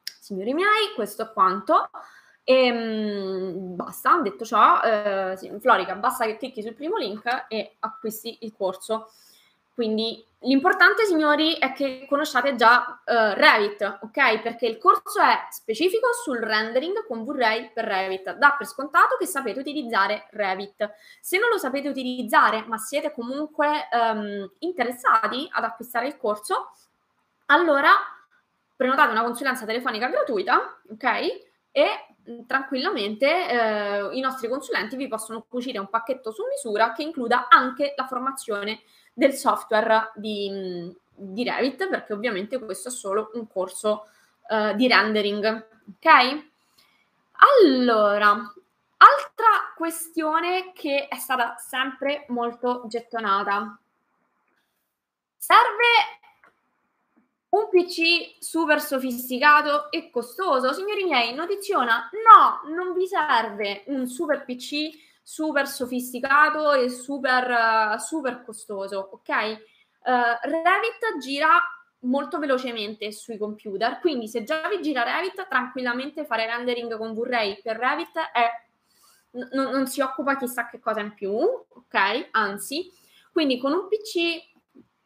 signori 0.02 0.54
miei, 0.54 0.92
questo 0.94 1.22
è 1.22 1.32
quanto. 1.32 1.90
E 2.42 2.70
um, 2.72 3.76
basta, 3.76 4.20
detto 4.22 4.44
ciò, 4.44 4.80
eh, 4.80 5.34
sì, 5.36 5.52
Florica, 5.60 5.94
basta 5.94 6.24
che 6.24 6.38
clicchi 6.38 6.62
sul 6.62 6.74
primo 6.74 6.96
link 6.96 7.46
e 7.48 7.76
acquisti 7.80 8.38
il 8.40 8.54
corso. 8.56 9.10
Quindi 9.78 10.26
l'importante, 10.40 11.04
signori, 11.04 11.52
è 11.52 11.72
che 11.72 12.04
conosciate 12.08 12.56
già 12.56 13.00
uh, 13.04 13.12
Revit, 13.34 13.98
ok? 14.02 14.40
Perché 14.40 14.66
il 14.66 14.76
corso 14.76 15.20
è 15.20 15.46
specifico 15.52 16.08
sul 16.24 16.38
rendering 16.38 17.06
con 17.06 17.24
V-Ray 17.24 17.70
per 17.72 17.84
Revit. 17.84 18.32
Dà 18.32 18.56
per 18.58 18.66
scontato 18.66 19.14
che 19.16 19.26
sapete 19.26 19.60
utilizzare 19.60 20.26
Revit. 20.30 20.92
Se 21.20 21.38
non 21.38 21.48
lo 21.48 21.58
sapete 21.58 21.88
utilizzare, 21.88 22.64
ma 22.66 22.76
siete 22.76 23.12
comunque 23.12 23.86
um, 23.92 24.50
interessati 24.58 25.48
ad 25.48 25.62
acquistare 25.62 26.08
il 26.08 26.16
corso, 26.16 26.72
allora 27.46 27.90
prenotate 28.74 29.12
una 29.12 29.22
consulenza 29.22 29.64
telefonica 29.64 30.08
gratuita, 30.08 30.80
ok? 30.90 31.47
E 31.78 32.42
tranquillamente 32.44 33.48
eh, 33.48 34.08
i 34.16 34.20
nostri 34.20 34.48
consulenti 34.48 34.96
vi 34.96 35.06
possono 35.06 35.46
cucire 35.48 35.78
un 35.78 35.88
pacchetto 35.88 36.32
su 36.32 36.42
misura 36.44 36.92
che 36.92 37.04
includa 37.04 37.46
anche 37.48 37.94
la 37.96 38.04
formazione 38.04 38.80
del 39.12 39.32
software 39.32 40.10
di, 40.16 40.92
di 41.14 41.44
Revit, 41.44 41.88
perché 41.88 42.14
ovviamente 42.14 42.58
questo 42.58 42.88
è 42.88 42.90
solo 42.90 43.30
un 43.34 43.46
corso 43.46 44.08
uh, 44.48 44.74
di 44.74 44.88
rendering. 44.88 45.66
Ok? 45.86 46.46
Allora, 47.62 48.30
altra 48.30 49.72
questione 49.76 50.72
che 50.74 51.06
è 51.06 51.16
stata 51.16 51.56
sempre 51.58 52.24
molto 52.28 52.86
gettonata. 52.88 53.78
Serve 55.36 56.17
un 57.58 57.68
PC 57.68 58.36
super 58.38 58.80
sofisticato 58.80 59.90
e 59.90 60.10
costoso? 60.10 60.72
Signori 60.72 61.04
miei, 61.04 61.34
notiziona, 61.34 62.08
no, 62.12 62.72
non 62.74 62.92
vi 62.94 63.06
serve 63.06 63.84
un 63.86 64.06
super 64.06 64.44
PC 64.44 65.06
super 65.28 65.68
sofisticato 65.68 66.72
e 66.72 66.88
super, 66.88 67.94
uh, 67.94 67.98
super 67.98 68.42
costoso, 68.42 69.10
ok? 69.12 69.28
Uh, 69.28 70.48
Revit 70.48 71.18
gira 71.20 71.60
molto 72.00 72.38
velocemente 72.38 73.12
sui 73.12 73.36
computer, 73.36 74.00
quindi 74.00 74.26
se 74.26 74.42
già 74.44 74.66
vi 74.70 74.80
gira 74.80 75.02
Revit, 75.02 75.46
tranquillamente 75.46 76.24
fare 76.24 76.46
rendering 76.46 76.96
con 76.96 77.12
V-Ray 77.12 77.60
per 77.60 77.76
Revit 77.76 78.16
è, 78.32 78.50
n- 79.32 79.48
non 79.52 79.86
si 79.86 80.00
occupa 80.00 80.38
chissà 80.38 80.66
che 80.66 80.80
cosa 80.80 81.00
in 81.00 81.12
più, 81.12 81.30
ok? 81.30 82.28
Anzi, 82.30 82.90
quindi 83.30 83.58
con 83.58 83.72
un 83.72 83.86
PC 83.86 84.57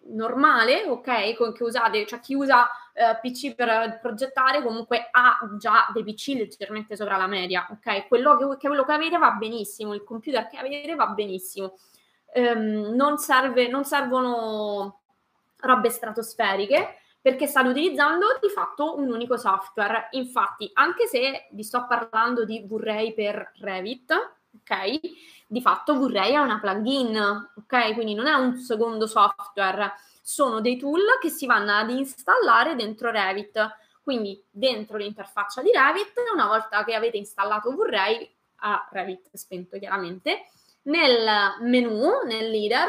normale, 0.07 0.85
ok, 0.85 1.35
con, 1.35 1.53
che 1.53 1.63
usate, 1.63 2.07
cioè 2.07 2.21
chi 2.21 2.35
usa 2.35 2.69
eh, 2.93 3.19
PC 3.21 3.55
per 3.55 3.99
progettare 4.01 4.63
comunque 4.63 5.09
ha 5.11 5.39
già 5.59 5.89
dei 5.93 6.05
PC 6.05 6.35
leggermente 6.35 6.97
sopra 6.97 7.17
la 7.17 7.27
media, 7.27 7.67
ok? 7.71 8.09
Quello 8.09 8.37
che, 8.37 8.57
che, 8.59 8.67
quello 8.69 8.85
che 8.85 8.93
avete 8.93 9.19
va 9.19 9.31
benissimo, 9.33 9.95
il 9.95 10.05
computer 10.05 10.47
che 10.49 10.59
avete 10.59 10.95
va 10.95 11.07
benissimo. 11.09 11.77
Um, 12.35 12.95
non, 12.95 13.19
serve, 13.19 13.69
non 13.69 13.85
servono 13.85 15.01
robe 15.59 15.91
stratosferiche 15.91 16.97
perché 17.21 17.47
state 17.47 17.69
utilizzando 17.69 18.39
di 18.41 18.49
fatto 18.49 18.99
un 18.99 19.11
unico 19.11 19.37
software. 19.37 20.09
Infatti, 20.13 20.69
anche 20.75 21.07
se 21.07 21.49
vi 21.53 21.63
sto 21.63 21.87
parlando 21.87 22.45
di 22.45 22.65
V-Ray 22.67 23.15
per 23.15 23.53
Revit, 23.61 24.13
ok? 24.61 25.01
Di 25.53 25.61
fatto 25.61 25.99
V-Ray 25.99 26.33
è 26.33 26.39
una 26.39 26.59
plugin, 26.59 27.51
ok? 27.59 27.93
Quindi 27.93 28.15
non 28.15 28.27
è 28.27 28.33
un 28.33 28.57
secondo 28.57 29.07
software 29.07 29.93
sono 30.23 30.63
dei 30.63 30.79
tool 30.79 31.03
che 31.21 31.29
si 31.29 31.45
vanno 31.45 31.73
ad 31.73 31.91
installare 31.91 32.75
dentro 32.75 33.11
Revit. 33.11 33.77
Quindi 34.03 34.43
dentro 34.51 34.97
l'interfaccia 34.97 35.61
di 35.61 35.71
Revit, 35.71 36.15
una 36.33 36.47
volta 36.47 36.83
che 36.85 36.95
avete 36.95 37.19
installato 37.19 37.71
V-Ray, 37.71 38.35
a 38.61 38.89
Revit 38.91 39.29
spento 39.35 39.79
chiaramente, 39.79 40.47
nel 40.85 41.29
menu, 41.61 42.23
nel 42.25 42.49
leader, 42.49 42.89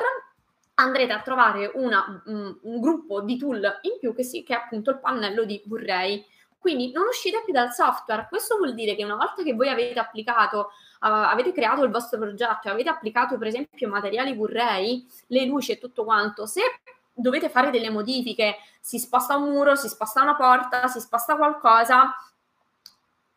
andrete 0.76 1.12
a 1.12 1.22
trovare 1.22 1.70
una, 1.74 2.24
um, 2.28 2.58
un 2.62 2.80
gruppo 2.80 3.20
di 3.20 3.38
tool 3.38 3.80
in 3.82 3.98
più 4.00 4.16
che, 4.16 4.24
si, 4.24 4.42
che 4.44 4.54
è 4.54 4.58
appunto 4.58 4.90
il 4.90 5.00
pannello 5.00 5.44
di 5.44 5.62
V-Ray. 5.66 6.26
Quindi 6.64 6.94
non 6.94 7.08
uscite 7.08 7.42
più 7.44 7.52
dal 7.52 7.74
software. 7.74 8.28
Questo 8.30 8.56
vuol 8.56 8.74
dire 8.74 8.96
che 8.96 9.04
una 9.04 9.18
volta 9.18 9.44
che 9.44 9.54
voi 9.54 9.68
avete 9.68 10.00
applicato, 10.00 10.72
uh, 11.02 11.08
avete 11.08 11.52
creato 11.52 11.84
il 11.84 11.92
vostro 11.92 12.18
progetto 12.18 12.70
avete 12.70 12.88
applicato 12.88 13.38
per 13.38 13.48
esempio 13.48 13.90
materiali 13.90 14.34
Blu-ray, 14.34 15.06
le 15.28 15.44
luci 15.44 15.74
e 15.74 15.78
tutto 15.78 16.06
quanto, 16.06 16.46
se 16.46 16.62
dovete 17.12 17.50
fare 17.50 17.70
delle 17.70 17.90
modifiche, 17.90 18.60
si 18.80 18.98
sposta 18.98 19.36
un 19.36 19.50
muro, 19.50 19.76
si 19.76 19.90
sposta 19.90 20.22
una 20.22 20.38
porta, 20.38 20.88
si 20.88 21.02
sposta 21.02 21.36
qualcosa, 21.36 22.16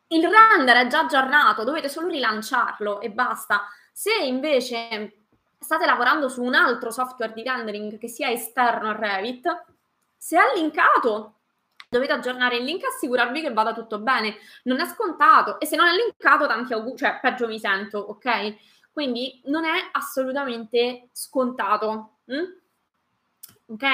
il 0.07 0.25
render 0.25 0.77
è 0.77 0.87
già 0.87 1.01
aggiornato, 1.01 1.65
dovete 1.65 1.89
solo 1.89 2.07
rilanciarlo 2.07 3.01
e 3.01 3.11
basta. 3.11 3.67
Se 3.91 4.15
invece 4.23 5.25
state 5.59 5.85
lavorando 5.85 6.29
su 6.29 6.45
un 6.45 6.55
altro 6.55 6.93
software 6.93 7.33
di 7.33 7.43
rendering 7.43 7.99
che 7.99 8.07
sia 8.07 8.31
esterno 8.31 8.91
a 8.91 8.97
Revit, 8.97 9.65
se 10.17 10.39
è 10.39 10.55
linkato 10.55 11.36
dovete 11.97 12.13
aggiornare 12.13 12.57
il 12.57 12.65
link 12.65 12.83
e 12.83 12.89
assicurarvi 12.89 13.41
che 13.41 13.53
vada 13.53 13.73
tutto 13.73 13.99
bene. 13.99 14.37
Non 14.65 14.81
è 14.81 14.87
scontato 14.87 15.59
e 15.59 15.67
se 15.67 15.77
non 15.77 15.87
è 15.87 15.95
linkato 15.95 16.47
tanti 16.47 16.73
auguri, 16.73 16.97
cioè 16.97 17.19
peggio 17.21 17.47
mi 17.47 17.59
sento, 17.59 17.99
ok? 17.99 18.57
Quindi 18.93 19.41
non 19.47 19.65
è 19.65 19.89
assolutamente 19.93 21.09
scontato. 21.13 22.19
Hm? 22.27 23.75
Ok? 23.75 23.85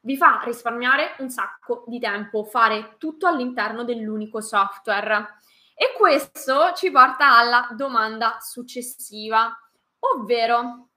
Vi 0.00 0.16
fa 0.16 0.40
risparmiare 0.44 1.16
un 1.18 1.28
sacco 1.28 1.84
di 1.86 1.98
tempo 1.98 2.44
fare 2.44 2.94
tutto 2.98 3.26
all'interno 3.26 3.84
dell'unico 3.84 4.40
software. 4.40 5.40
E 5.74 5.94
questo 5.96 6.72
ci 6.74 6.90
porta 6.90 7.36
alla 7.36 7.68
domanda 7.72 8.38
successiva, 8.40 9.54
ovvero, 9.98 10.88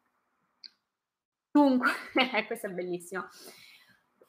dunque, 1.51 1.91
questa 2.48 2.67
è 2.67 2.72
bellissima. 2.72 3.29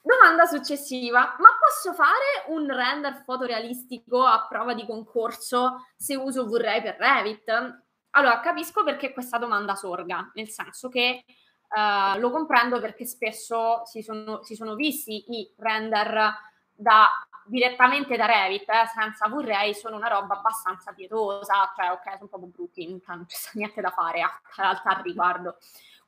Domanda 0.05 0.47
successiva, 0.47 1.37
ma 1.39 1.49
posso 1.61 1.95
fare 1.95 2.45
un 2.49 2.67
render 2.67 3.23
fotorealistico 3.25 4.25
a 4.25 4.47
prova 4.49 4.75
di 4.75 4.85
concorso 4.85 5.87
se 5.97 6.17
uso 6.17 6.45
V-Ray 6.49 6.83
per 6.83 6.97
Revit? 6.99 7.85
Allora, 8.11 8.41
capisco 8.41 8.83
perché 8.83 9.13
questa 9.13 9.39
domanda 9.39 9.77
sorga, 9.77 10.29
nel 10.35 10.49
senso 10.49 10.89
che 10.89 11.25
uh, 11.25 12.19
lo 12.19 12.31
comprendo 12.31 12.81
perché 12.81 13.07
spesso 13.07 13.83
si 13.85 14.03
sono, 14.03 14.43
si 14.43 14.57
sono 14.57 14.75
visti 14.75 15.39
i 15.39 15.55
render 15.57 16.35
da 16.75 17.09
direttamente 17.45 18.17
da 18.17 18.27
Revit, 18.27 18.69
eh, 18.69 18.87
senza 18.93 19.29
V-Ray, 19.29 19.75
sono 19.75 19.97
una 19.97 20.09
roba 20.09 20.37
abbastanza 20.37 20.93
pietosa, 20.93 21.73
cioè 21.77 21.91
ok, 21.91 22.17
sono 22.17 22.29
proprio 22.29 22.51
brutti, 22.51 22.89
non 22.89 23.01
c'è 23.01 23.15
niente 23.55 23.81
da 23.81 23.91
fare 23.91 24.21
a, 24.23 24.31
realtà 24.57 24.97
al 24.97 25.03
riguardo. 25.03 25.59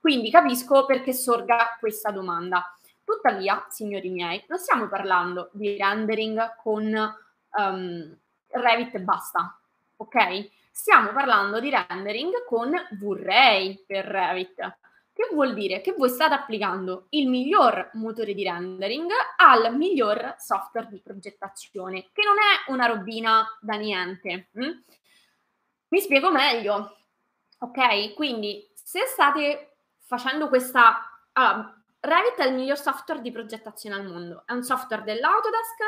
Quindi 0.01 0.31
capisco 0.31 0.85
perché 0.85 1.13
sorga 1.13 1.77
questa 1.79 2.11
domanda. 2.11 2.77
Tuttavia, 3.05 3.67
signori 3.69 4.09
miei, 4.09 4.43
non 4.49 4.59
stiamo 4.59 4.89
parlando 4.89 5.51
di 5.53 5.77
rendering 5.77 6.57
con 6.57 6.85
um, 7.59 8.19
Revit 8.49 8.95
e 8.95 9.01
basta, 9.01 9.59
ok? 9.97 10.51
Stiamo 10.71 11.13
parlando 11.13 11.61
di 11.61 11.71
rendering 11.71 12.45
con 12.47 12.73
V-Ray 12.93 13.85
per 13.87 14.07
Revit. 14.07 14.79
Che 15.13 15.29
vuol 15.33 15.55
dire 15.55 15.81
che 15.81 15.93
voi 15.93 16.09
state 16.09 16.35
applicando 16.35 17.07
il 17.11 17.29
miglior 17.29 17.91
motore 17.93 18.35
di 18.35 18.43
rendering 18.43 19.09
al 19.37 19.77
miglior 19.77 20.35
software 20.39 20.89
di 20.89 21.01
progettazione, 21.01 22.09
che 22.13 22.23
non 22.25 22.35
è 22.39 22.71
una 22.73 22.87
robina 22.87 23.47
da 23.61 23.77
niente. 23.77 24.49
Hm? 24.53 24.83
Mi 25.89 26.01
spiego 26.01 26.33
meglio. 26.33 26.97
Ok, 27.59 28.15
quindi 28.15 28.69
se 28.75 29.07
state 29.07 29.77
facendo 30.01 30.49
questa... 30.49 31.09
Allora, 31.33 31.74
Revit 32.05 32.37
è 32.37 32.47
il 32.47 32.55
miglior 32.55 32.77
software 32.77 33.23
di 33.23 33.33
progettazione 33.33 33.97
al 33.97 34.05
mondo. 34.05 34.43
È 34.45 34.53
un 34.53 34.63
software 34.63 35.05
dell'Autodesk 35.05 35.81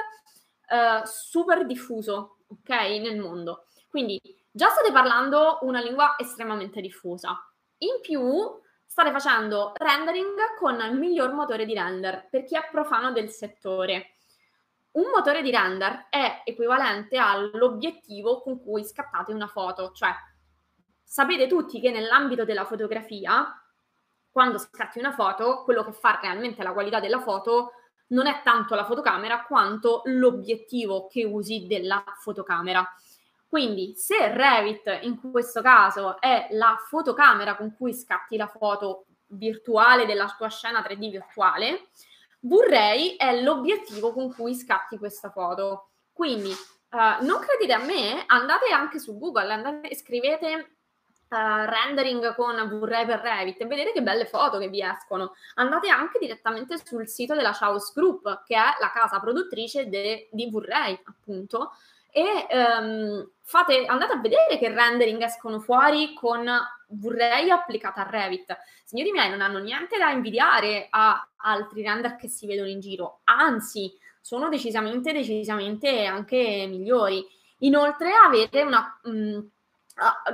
eh, 0.68 1.02
super 1.04 1.66
diffuso, 1.66 2.38
ok, 2.46 2.70
nel 2.70 3.18
mondo. 3.18 3.66
Quindi 3.86 4.18
già 4.50 4.70
state 4.70 4.92
parlando 4.92 5.58
una 5.62 5.82
lingua 5.82 6.14
estremamente 6.16 6.80
diffusa. 6.80 7.38
In 7.78 8.00
più 8.00 8.24
state 8.86 9.10
facendo 9.10 9.72
rendering 9.74 10.56
con 10.58 10.80
il 10.80 10.98
miglior 10.98 11.34
motore 11.34 11.66
di 11.66 11.74
render 11.74 12.28
per 12.30 12.44
chi 12.44 12.56
è 12.56 12.66
profano 12.70 13.12
del 13.12 13.28
settore. 13.28 14.16
Un 14.92 15.10
motore 15.14 15.42
di 15.42 15.50
render 15.50 16.06
è 16.08 16.40
equivalente 16.46 17.18
all'obiettivo 17.18 18.40
con 18.40 18.58
cui 18.62 18.86
scattate 18.86 19.34
una 19.34 19.48
foto, 19.48 19.92
cioè 19.92 20.14
sapete 21.02 21.46
tutti 21.46 21.78
che 21.78 21.90
nell'ambito 21.90 22.46
della 22.46 22.64
fotografia, 22.64 23.54
quando 24.36 24.58
scatti 24.58 24.98
una 24.98 25.12
foto, 25.12 25.62
quello 25.64 25.82
che 25.82 25.92
fa 25.92 26.18
realmente 26.20 26.62
la 26.62 26.74
qualità 26.74 27.00
della 27.00 27.20
foto 27.20 27.72
non 28.08 28.26
è 28.26 28.42
tanto 28.44 28.74
la 28.74 28.84
fotocamera 28.84 29.46
quanto 29.46 30.02
l'obiettivo 30.04 31.06
che 31.06 31.24
usi 31.24 31.66
della 31.66 32.04
fotocamera. 32.18 32.86
Quindi 33.48 33.94
se 33.96 34.34
Revit 34.34 34.98
in 35.04 35.18
questo 35.30 35.62
caso 35.62 36.20
è 36.20 36.48
la 36.50 36.76
fotocamera 36.86 37.56
con 37.56 37.74
cui 37.74 37.94
scatti 37.94 38.36
la 38.36 38.46
foto 38.46 39.06
virtuale 39.28 40.04
della 40.04 40.30
tua 40.36 40.50
scena 40.50 40.82
3D 40.82 41.08
virtuale, 41.08 41.86
V-Ray 42.40 43.16
è 43.16 43.40
l'obiettivo 43.40 44.12
con 44.12 44.34
cui 44.34 44.54
scatti 44.54 44.98
questa 44.98 45.30
foto. 45.30 45.92
Quindi 46.12 46.50
uh, 46.50 47.24
non 47.24 47.40
credete 47.40 47.72
a 47.72 47.82
me, 47.82 48.24
andate 48.26 48.70
anche 48.70 48.98
su 48.98 49.16
Google, 49.16 49.50
andate, 49.50 49.94
scrivete 49.94 50.75
Uh, 51.28 51.66
rendering 51.66 52.36
con 52.36 52.54
V-Ray 52.54 53.04
per 53.04 53.18
Revit 53.18 53.60
e 53.60 53.66
vedete 53.66 53.90
che 53.90 54.00
belle 54.00 54.26
foto 54.26 54.58
che 54.58 54.68
vi 54.68 54.80
escono. 54.80 55.34
Andate 55.54 55.88
anche 55.88 56.20
direttamente 56.20 56.80
sul 56.84 57.08
sito 57.08 57.34
della 57.34 57.50
Chaos 57.50 57.92
Group, 57.92 58.44
che 58.44 58.54
è 58.54 58.76
la 58.78 58.92
casa 58.92 59.18
produttrice 59.18 59.88
de, 59.88 60.28
di 60.30 60.48
V-Ray, 60.48 61.02
appunto, 61.04 61.72
e 62.12 62.46
um, 62.48 63.28
fate, 63.42 63.86
andate 63.86 64.12
a 64.12 64.20
vedere 64.20 64.56
che 64.56 64.72
rendering 64.72 65.20
escono 65.20 65.58
fuori 65.58 66.14
con 66.14 66.48
V-Ray 66.86 67.50
applicata 67.50 68.06
a 68.06 68.08
Revit. 68.08 68.56
Signori 68.84 69.10
miei, 69.10 69.28
non 69.28 69.40
hanno 69.40 69.58
niente 69.58 69.98
da 69.98 70.10
invidiare 70.10 70.86
a 70.90 71.28
altri 71.38 71.82
render 71.82 72.14
che 72.14 72.28
si 72.28 72.46
vedono 72.46 72.68
in 72.68 72.78
giro, 72.78 73.22
anzi, 73.24 73.92
sono 74.20 74.48
decisamente, 74.48 75.12
decisamente 75.12 76.04
anche 76.04 76.66
migliori. 76.68 77.26
Inoltre 77.58 78.12
avete 78.12 78.62
una... 78.62 79.00
Mh, 79.02 79.38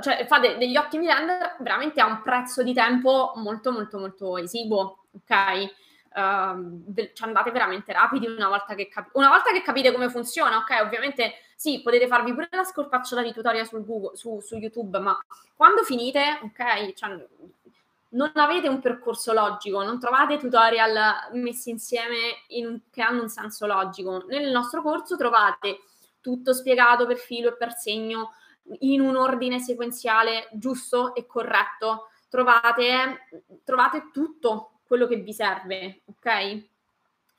cioè 0.01 0.25
fate 0.27 0.57
degli 0.57 0.75
ottimi 0.75 1.07
render 1.07 1.55
veramente 1.59 2.01
a 2.01 2.05
un 2.05 2.21
prezzo 2.21 2.63
di 2.63 2.73
tempo 2.73 3.31
molto 3.35 3.71
molto 3.71 3.97
molto 3.97 4.37
esiguo, 4.37 5.05
ok? 5.13 5.81
Uh, 6.13 6.93
ci 7.13 7.23
andate 7.23 7.49
veramente 7.49 7.91
rapidi 7.91 8.27
una 8.27 8.47
volta 8.47 8.75
che, 8.75 8.87
capi- 8.87 9.09
una 9.13 9.29
volta 9.29 9.51
che 9.51 9.63
capite 9.63 9.91
come 9.91 10.09
funziona, 10.09 10.57
ok? 10.57 10.81
Ovviamente 10.83 11.33
sì, 11.55 11.81
potete 11.81 12.07
farvi 12.07 12.33
pure 12.33 12.49
la 12.51 12.63
scorpacciata 12.63 13.21
di 13.21 13.31
tutorial 13.31 13.67
Google, 13.71 14.15
su, 14.15 14.39
su 14.41 14.57
YouTube, 14.57 14.99
ma 14.99 15.17
quando 15.55 15.83
finite, 15.83 16.39
ok, 16.43 16.93
cioè, 16.93 17.25
non 18.09 18.31
avete 18.35 18.67
un 18.67 18.79
percorso 18.79 19.33
logico, 19.33 19.81
non 19.81 19.99
trovate 19.99 20.37
tutorial 20.37 21.29
messi 21.31 21.69
insieme 21.69 22.43
in, 22.49 22.81
che 22.91 23.01
hanno 23.01 23.21
un 23.21 23.29
senso 23.29 23.65
logico. 23.65 24.25
Nel 24.27 24.51
nostro 24.51 24.81
corso 24.81 25.15
trovate 25.15 25.79
tutto 26.21 26.53
spiegato 26.53 27.05
per 27.05 27.17
filo 27.17 27.49
e 27.49 27.55
per 27.55 27.73
segno 27.73 28.33
in 28.79 29.01
un 29.01 29.15
ordine 29.15 29.59
sequenziale 29.59 30.49
giusto 30.53 31.15
e 31.15 31.25
corretto. 31.25 32.09
Trovate, 32.29 33.27
trovate 33.63 34.09
tutto 34.11 34.79
quello 34.83 35.07
che 35.07 35.17
vi 35.17 35.33
serve, 35.33 36.01
ok? 36.05 36.65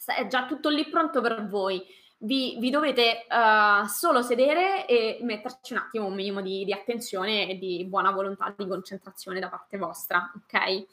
È 0.06 0.26
già 0.26 0.46
tutto 0.46 0.68
lì 0.68 0.88
pronto 0.88 1.20
per 1.20 1.46
voi. 1.48 1.82
Vi, 2.18 2.56
vi 2.58 2.70
dovete 2.70 3.26
uh, 3.28 3.86
solo 3.86 4.22
sedere 4.22 4.86
e 4.86 5.18
metterci 5.22 5.72
un 5.72 5.80
attimo 5.80 6.06
un 6.06 6.14
minimo 6.14 6.40
di, 6.40 6.64
di, 6.64 6.72
attenzione 6.72 7.48
e 7.48 7.58
di 7.58 7.84
buona 7.84 8.12
volontà, 8.12 8.54
di 8.56 8.66
concentrazione 8.66 9.40
da 9.40 9.48
parte 9.48 9.76
vostra, 9.76 10.32
ok? 10.34 10.86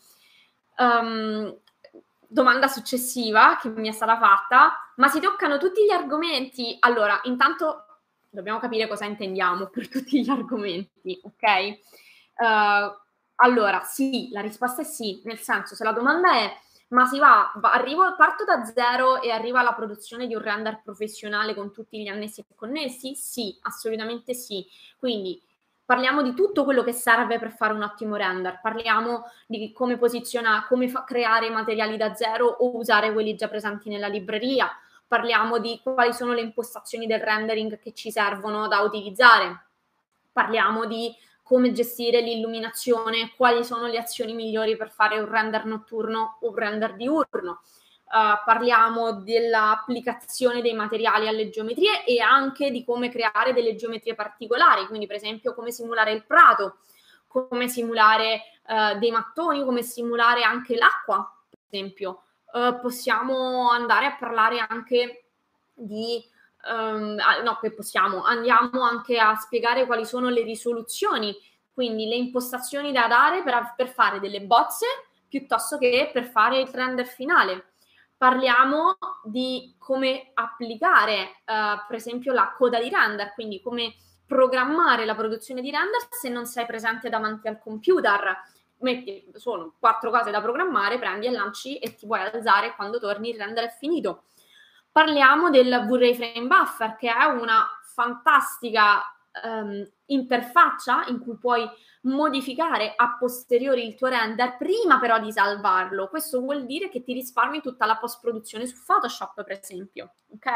Um, 0.78 1.58
domanda 2.28 2.68
successiva 2.68 3.58
che 3.62 3.70
mi 3.70 3.88
è 3.88 3.92
stata 3.92 4.18
fatta, 4.18 4.94
ma 4.96 5.08
si 5.08 5.20
toccano 5.20 5.58
tutti 5.58 5.84
gli 5.84 5.92
argomenti? 5.92 6.78
Allora, 6.80 7.20
intanto 7.24 7.91
dobbiamo 8.32 8.60
capire 8.60 8.88
cosa 8.88 9.06
intendiamo 9.06 9.68
per 9.68 9.88
tutti 9.88 10.24
gli 10.24 10.30
argomenti, 10.30 11.20
ok? 11.22 11.78
Uh, 12.38 13.00
allora, 13.36 13.82
sì, 13.82 14.30
la 14.32 14.42
risposta 14.42 14.82
è 14.82 14.86
sì, 14.86 15.22
nel 15.26 15.40
senso 15.40 15.76
se 15.76 15.84
la 15.84 15.92
domanda 15.92 16.34
è 16.34 16.52
ma 16.92 17.06
si 17.06 17.20
va, 17.20 17.54
arrivo, 17.62 18.16
parto 18.18 18.44
da 18.44 18.66
zero 18.66 19.22
e 19.22 19.32
arriva 19.32 19.62
alla 19.62 19.74
produzione 19.74 20.28
di 20.28 20.36
un 20.36 20.42
render 20.42 20.82
professionale 20.84 21.56
con 21.56 21.72
tutti 21.72 22.02
gli 22.02 22.08
annessi 22.08 22.42
e 22.42 22.46
connessi? 22.54 23.16
Sì, 23.16 23.58
assolutamente 23.62 24.34
sì. 24.34 24.66
Quindi 24.98 25.42
parliamo 25.86 26.22
di 26.22 26.34
tutto 26.34 26.66
quello 26.66 26.84
che 26.84 26.92
serve 26.92 27.40
per 27.40 27.52
fare 27.52 27.74
un 27.74 27.82
ottimo 27.82 28.18
render, 28.18 28.60
parliamo 28.62 29.24
di 29.48 29.72
come 29.72 29.98
posizionare, 29.98 30.66
come 30.68 30.90
fa, 30.90 31.04
creare 31.06 31.50
materiali 31.50 31.96
da 31.96 32.14
zero 32.14 32.48
o 32.48 32.78
usare 32.78 33.14
quelli 33.14 33.36
già 33.36 33.48
presenti 33.48 33.90
nella 33.90 34.08
libreria, 34.08 34.70
parliamo 35.12 35.60
di 35.60 35.78
quali 35.84 36.14
sono 36.14 36.32
le 36.32 36.40
impostazioni 36.40 37.06
del 37.06 37.20
rendering 37.20 37.78
che 37.80 37.92
ci 37.92 38.10
servono 38.12 38.70
da 38.70 38.80
utilizzare, 38.80 39.66
parliamo 40.32 40.86
di 40.86 41.14
come 41.44 41.74
gestire 41.74 42.22
l'illuminazione, 42.22 43.34
quali 43.36 43.66
sono 43.66 43.88
le 43.88 43.98
azioni 43.98 44.34
migliori 44.34 44.78
per 44.78 44.90
fare 44.90 45.20
un 45.20 45.30
render 45.30 45.66
notturno 45.66 46.38
o 46.40 46.48
un 46.48 46.56
render 46.56 46.96
diurno. 46.96 47.60
Uh, 48.06 48.40
parliamo 48.46 49.22
dell'applicazione 49.22 50.62
dei 50.62 50.74
materiali 50.74 51.28
alle 51.28 51.50
geometrie 51.50 52.06
e 52.06 52.22
anche 52.22 52.72
di 52.72 52.86
come 52.86 53.10
creare 53.10 53.52
delle 53.52 53.76
geometrie 53.76 54.16
particolari, 54.16 54.88
quindi 54.88 55.08
per 55.08 55.18
esempio 55.18 55.54
come 55.54 55.72
simulare 55.72 56.14
il 56.14 56.24
prato, 56.26 56.78
come 57.28 57.68
simulare 57.68 58.44
uh, 58.66 58.98
dei 58.98 59.12
mattoni, 59.12 59.66
come 59.66 59.82
simulare 59.82 60.44
anche 60.44 60.78
l'acqua, 60.78 61.30
per 61.50 61.60
esempio. 61.70 62.24
Uh, 62.54 62.80
possiamo 62.82 63.70
andare 63.70 64.06
a 64.08 64.18
parlare 64.18 64.60
anche 64.60 65.26
di 65.74 66.22
um, 66.70 67.16
no, 67.44 67.58
che 67.62 67.72
possiamo, 67.72 68.24
andiamo 68.24 68.82
anche 68.82 69.18
a 69.18 69.36
spiegare 69.36 69.86
quali 69.86 70.06
sono 70.06 70.30
le 70.30 70.44
risoluzioni, 70.44 71.36
quindi 71.74 72.08
le 72.08 72.16
impostazioni 72.16 72.92
da 72.92 73.08
dare 73.08 73.42
per, 73.44 73.74
per 73.76 73.88
fare 73.88 74.20
delle 74.20 74.42
bozze 74.42 74.86
piuttosto 75.28 75.78
che 75.78 76.10
per 76.12 76.26
fare 76.26 76.60
il 76.60 76.68
render 76.68 77.08
finale. 77.08 77.72
Parliamo 78.18 78.98
di 79.24 79.76
come 79.80 80.32
applicare, 80.34 81.38
uh, 81.46 81.86
per 81.88 81.96
esempio, 81.96 82.34
la 82.34 82.54
coda 82.56 82.80
di 82.80 82.90
render, 82.90 83.34
quindi 83.34 83.62
come 83.62 83.96
programmare 84.28 85.06
la 85.06 85.16
produzione 85.16 85.62
di 85.62 85.72
render 85.72 86.08
se 86.10 86.30
non 86.30 86.46
sei 86.46 86.66
presente 86.66 87.10
davanti 87.10 87.48
al 87.48 87.60
computer. 87.60 88.38
Metti, 88.82 89.32
sono 89.36 89.76
quattro 89.80 90.12
cose 90.12 90.32
da 90.32 90.42
programmare, 90.42 91.00
prendi 91.00 91.28
e 91.28 91.32
lanci 91.32 91.78
e 91.78 91.96
ti 91.96 92.06
puoi 92.06 92.20
alzare 92.20 92.76
quando 92.76 93.00
torni 93.00 93.30
il 93.30 93.38
render 93.38 93.66
è 93.66 93.76
finito 93.78 94.24
parliamo 94.92 95.50
del 95.50 95.86
V-Ray 95.88 96.16
Frame 96.16 96.48
Buffer, 96.48 96.96
che 96.96 97.10
è 97.14 97.24
una 97.26 97.66
fantastica 97.94 99.02
um, 99.44 99.90
interfaccia 100.08 101.06
in 101.08 101.20
cui 101.20 101.38
puoi 101.38 101.68
modificare 102.04 102.94
a 102.96 103.16
posteriori 103.18 103.86
il 103.86 103.96
tuo 103.96 104.08
render 104.08 104.58
prima 104.58 105.00
però 105.00 105.20
di 105.20 105.32
salvarlo. 105.32 106.10
Questo 106.10 106.42
vuol 106.42 106.66
dire 106.66 106.90
che 106.90 107.04
ti 107.04 107.14
risparmi 107.14 107.62
tutta 107.62 107.86
la 107.86 107.98
post-produzione 107.98 108.66
su 108.66 108.76
Photoshop, 108.86 109.44
per 109.44 109.60
esempio, 109.62 110.16
ok? 110.34 110.52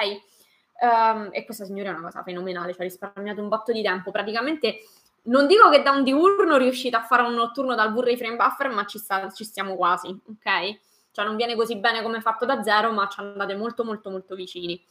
Um, 0.77 1.29
e 1.31 1.45
questa 1.45 1.63
signora 1.63 1.89
è 1.89 1.93
una 1.93 2.01
cosa 2.01 2.23
fenomenale, 2.23 2.73
ci 2.73 2.81
ha 2.81 2.83
risparmiato 2.83 3.41
un 3.41 3.47
botto 3.47 3.71
di 3.71 3.81
tempo. 3.81 4.11
Praticamente 4.11 4.79
non 5.25 5.47
dico 5.47 5.69
che 5.69 5.81
da 5.81 5.91
un 5.91 6.03
diurno 6.03 6.57
riuscite 6.57 6.95
a 6.95 7.03
fare 7.03 7.23
un 7.23 7.33
notturno 7.33 7.75
dal 7.75 7.93
V-Ray 7.93 8.17
Frame 8.17 8.35
Buffer, 8.35 8.69
ma 8.69 8.85
ci, 8.85 8.97
sta, 8.97 9.29
ci 9.31 9.43
stiamo 9.43 9.75
quasi, 9.75 10.07
ok? 10.07 10.79
cioè 11.15 11.23
non 11.23 11.37
viene 11.37 11.55
così 11.55 11.77
bene 11.77 12.01
come 12.01 12.19
fatto 12.19 12.43
da 12.43 12.61
zero, 12.61 12.91
ma 12.91 13.07
ci 13.07 13.21
andate 13.21 13.55
molto 13.55 13.85
molto 13.85 14.09
molto 14.09 14.35
vicini. 14.35 14.83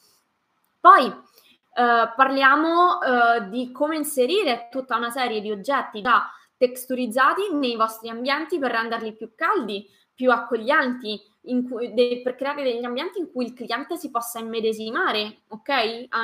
Poi 0.80 1.04
eh, 1.06 2.12
parliamo 2.16 3.02
eh, 3.02 3.48
di 3.50 3.70
come 3.70 3.96
inserire 3.96 4.68
tutta 4.70 4.96
una 4.96 5.10
serie 5.10 5.42
di 5.42 5.50
oggetti 5.50 6.00
già 6.00 6.30
texturizzati 6.56 7.52
nei 7.52 7.76
vostri 7.76 8.08
ambienti 8.08 8.58
per 8.58 8.70
renderli 8.70 9.12
più 9.12 9.32
caldi, 9.34 9.86
più 10.14 10.30
accoglienti, 10.30 11.20
cui, 11.68 11.92
de, 11.92 12.22
per 12.24 12.36
creare 12.36 12.62
degli 12.62 12.84
ambienti 12.84 13.18
in 13.18 13.30
cui 13.30 13.44
il 13.44 13.52
cliente 13.52 13.98
si 13.98 14.10
possa 14.10 14.38
immedesimare, 14.38 15.42
ok? 15.48 15.68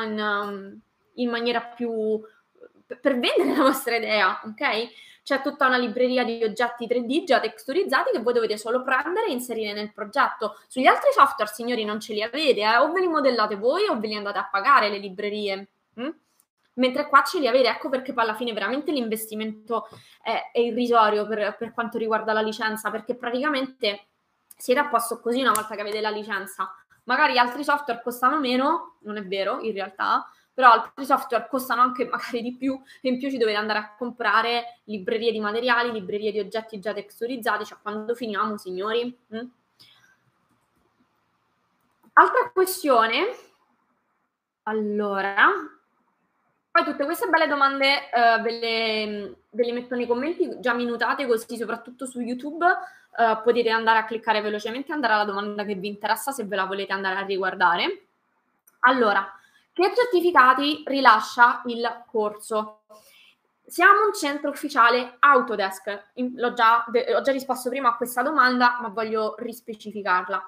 In, 0.06 0.18
um, 0.18 0.80
in 1.16 1.28
maniera 1.28 1.60
più 1.60 2.18
per 3.00 3.18
vendere 3.18 3.56
la 3.56 3.62
vostra 3.62 3.96
idea, 3.96 4.40
ok? 4.44 4.88
c'è 5.22 5.42
tutta 5.42 5.66
una 5.66 5.76
libreria 5.76 6.24
di 6.24 6.42
oggetti 6.42 6.86
3D 6.86 7.24
già 7.24 7.40
texturizzati 7.40 8.10
che 8.10 8.20
voi 8.20 8.32
dovete 8.32 8.56
solo 8.56 8.82
prendere 8.82 9.26
e 9.26 9.32
inserire 9.32 9.72
nel 9.72 9.92
progetto. 9.92 10.58
Sugli 10.66 10.86
altri 10.86 11.10
software, 11.12 11.50
signori, 11.52 11.84
non 11.84 12.00
ce 12.00 12.14
li 12.14 12.22
avete, 12.22 12.60
eh? 12.60 12.76
o 12.78 12.90
ve 12.90 13.00
li 13.00 13.06
modellate 13.06 13.56
voi 13.56 13.86
o 13.86 13.98
ve 13.98 14.08
li 14.08 14.16
andate 14.16 14.38
a 14.38 14.48
pagare 14.50 14.88
le 14.88 14.98
librerie. 14.98 15.68
Hm? 15.94 16.08
Mentre 16.74 17.08
qua 17.08 17.22
ce 17.22 17.38
li 17.38 17.46
avete, 17.46 17.68
ecco 17.68 17.88
perché 17.88 18.12
poi 18.12 18.24
alla 18.24 18.34
fine 18.34 18.52
veramente 18.52 18.90
l'investimento 18.90 19.88
è, 20.22 20.50
è 20.52 20.58
irrisorio 20.58 21.26
per, 21.26 21.56
per 21.58 21.72
quanto 21.72 21.98
riguarda 21.98 22.32
la 22.32 22.40
licenza, 22.40 22.90
perché 22.90 23.14
praticamente 23.14 24.06
siete 24.56 24.80
a 24.80 24.88
posto 24.88 25.20
così 25.20 25.40
una 25.40 25.52
volta 25.52 25.74
che 25.74 25.80
avete 25.80 26.00
la 26.00 26.10
licenza. 26.10 26.74
Magari 27.04 27.38
altri 27.38 27.64
software 27.64 28.02
costano 28.02 28.38
meno, 28.38 28.96
non 29.02 29.16
è 29.16 29.24
vero 29.24 29.60
in 29.60 29.72
realtà, 29.72 30.24
però 30.60 30.72
altri 30.72 31.06
software 31.06 31.48
costano 31.48 31.80
anche 31.80 32.04
magari 32.04 32.42
di 32.42 32.54
più 32.54 32.78
e 33.00 33.08
in 33.08 33.18
più 33.18 33.30
ci 33.30 33.38
dovete 33.38 33.56
andare 33.56 33.78
a 33.78 33.94
comprare 33.96 34.80
librerie 34.84 35.32
di 35.32 35.40
materiali, 35.40 35.90
librerie 35.90 36.32
di 36.32 36.38
oggetti 36.38 36.78
già 36.78 36.92
texturizzati, 36.92 37.64
cioè 37.64 37.78
quando 37.80 38.14
finiamo, 38.14 38.58
signori? 38.58 39.18
Mm? 39.34 39.46
Altra 42.12 42.50
questione, 42.52 43.34
allora, 44.64 45.34
poi 46.70 46.84
tutte 46.84 47.04
queste 47.06 47.28
belle 47.28 47.46
domande 47.46 48.10
uh, 48.12 48.42
ve, 48.42 48.50
le, 48.50 49.34
ve, 49.48 49.64
le, 49.64 49.72
metto 49.72 49.96
nei 49.96 50.06
commenti 50.06 50.60
già 50.60 50.74
minutate 50.74 51.26
così 51.26 51.56
soprattutto 51.56 52.04
su 52.04 52.20
YouTube 52.20 52.66
uh, 52.66 53.42
potete 53.42 53.70
andare 53.70 54.00
a 54.00 54.04
cliccare 54.04 54.42
velocemente 54.42 54.90
e 54.90 54.94
andare 54.94 55.14
alla 55.14 55.24
domanda 55.24 55.64
che 55.64 55.74
vi 55.74 55.88
interessa 55.88 56.32
se 56.32 56.44
ve 56.44 56.56
la 56.56 56.66
volete 56.66 56.92
andare 56.92 57.16
a 57.16 57.24
riguardare. 57.24 58.02
Allora, 58.80 59.26
che 59.80 59.94
certificati 59.94 60.82
rilascia 60.86 61.62
il 61.66 62.04
corso? 62.06 62.82
Siamo 63.64 64.06
un 64.06 64.12
centro 64.12 64.50
ufficiale 64.50 65.16
Autodesk. 65.20 66.12
Già, 66.54 66.84
ho 67.16 67.20
già 67.22 67.32
risposto 67.32 67.68
prima 67.70 67.90
a 67.90 67.96
questa 67.96 68.22
domanda, 68.22 68.78
ma 68.80 68.88
voglio 68.88 69.34
rispecificarla. 69.38 70.42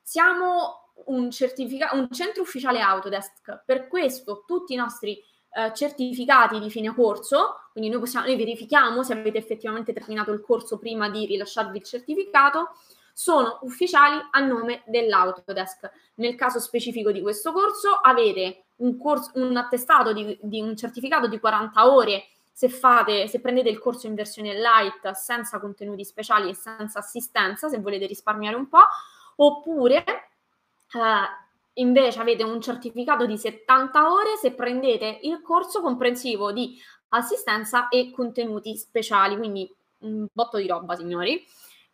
Siamo 0.00 0.92
un, 1.06 1.30
certifica- 1.30 1.90
un 1.92 2.08
centro 2.10 2.42
ufficiale 2.42 2.80
Autodesk. 2.80 3.64
Per 3.66 3.88
questo 3.88 4.44
tutti 4.46 4.72
i 4.72 4.76
nostri 4.76 5.22
eh, 5.50 5.72
certificati 5.74 6.60
di 6.60 6.70
fine 6.70 6.94
corso, 6.94 7.70
quindi 7.72 7.90
noi, 7.90 8.00
possiamo, 8.00 8.26
noi 8.26 8.36
verifichiamo 8.36 9.02
se 9.02 9.12
avete 9.12 9.38
effettivamente 9.38 9.92
terminato 9.92 10.30
il 10.30 10.40
corso 10.40 10.78
prima 10.78 11.08
di 11.10 11.26
rilasciarvi 11.26 11.78
il 11.78 11.84
certificato, 11.84 12.70
sono 13.18 13.58
ufficiali 13.62 14.16
a 14.30 14.38
nome 14.38 14.84
dell'Autodesk. 14.86 15.90
Nel 16.14 16.36
caso 16.36 16.60
specifico 16.60 17.10
di 17.10 17.20
questo 17.20 17.50
corso 17.50 17.90
avete 17.90 18.66
un, 18.76 18.96
corso, 18.96 19.32
un 19.34 19.56
attestato 19.56 20.12
di, 20.12 20.38
di, 20.40 20.60
un 20.60 20.76
certificato 20.76 21.26
di 21.26 21.40
40 21.40 21.92
ore 21.92 22.28
se, 22.52 22.68
fate, 22.68 23.26
se 23.26 23.40
prendete 23.40 23.70
il 23.70 23.80
corso 23.80 24.06
in 24.06 24.14
versione 24.14 24.54
light 24.54 25.10
senza 25.14 25.58
contenuti 25.58 26.04
speciali 26.04 26.50
e 26.50 26.54
senza 26.54 27.00
assistenza, 27.00 27.68
se 27.68 27.80
volete 27.80 28.06
risparmiare 28.06 28.54
un 28.54 28.68
po', 28.68 28.86
oppure 29.34 30.04
eh, 30.04 31.24
invece 31.72 32.20
avete 32.20 32.44
un 32.44 32.60
certificato 32.60 33.26
di 33.26 33.36
70 33.36 34.12
ore 34.12 34.36
se 34.40 34.52
prendete 34.52 35.18
il 35.22 35.42
corso 35.42 35.80
comprensivo 35.80 36.52
di 36.52 36.80
assistenza 37.08 37.88
e 37.88 38.12
contenuti 38.12 38.76
speciali, 38.76 39.36
quindi 39.36 39.74
un 40.02 40.24
botto 40.32 40.58
di 40.58 40.68
roba, 40.68 40.94
signori. 40.94 41.44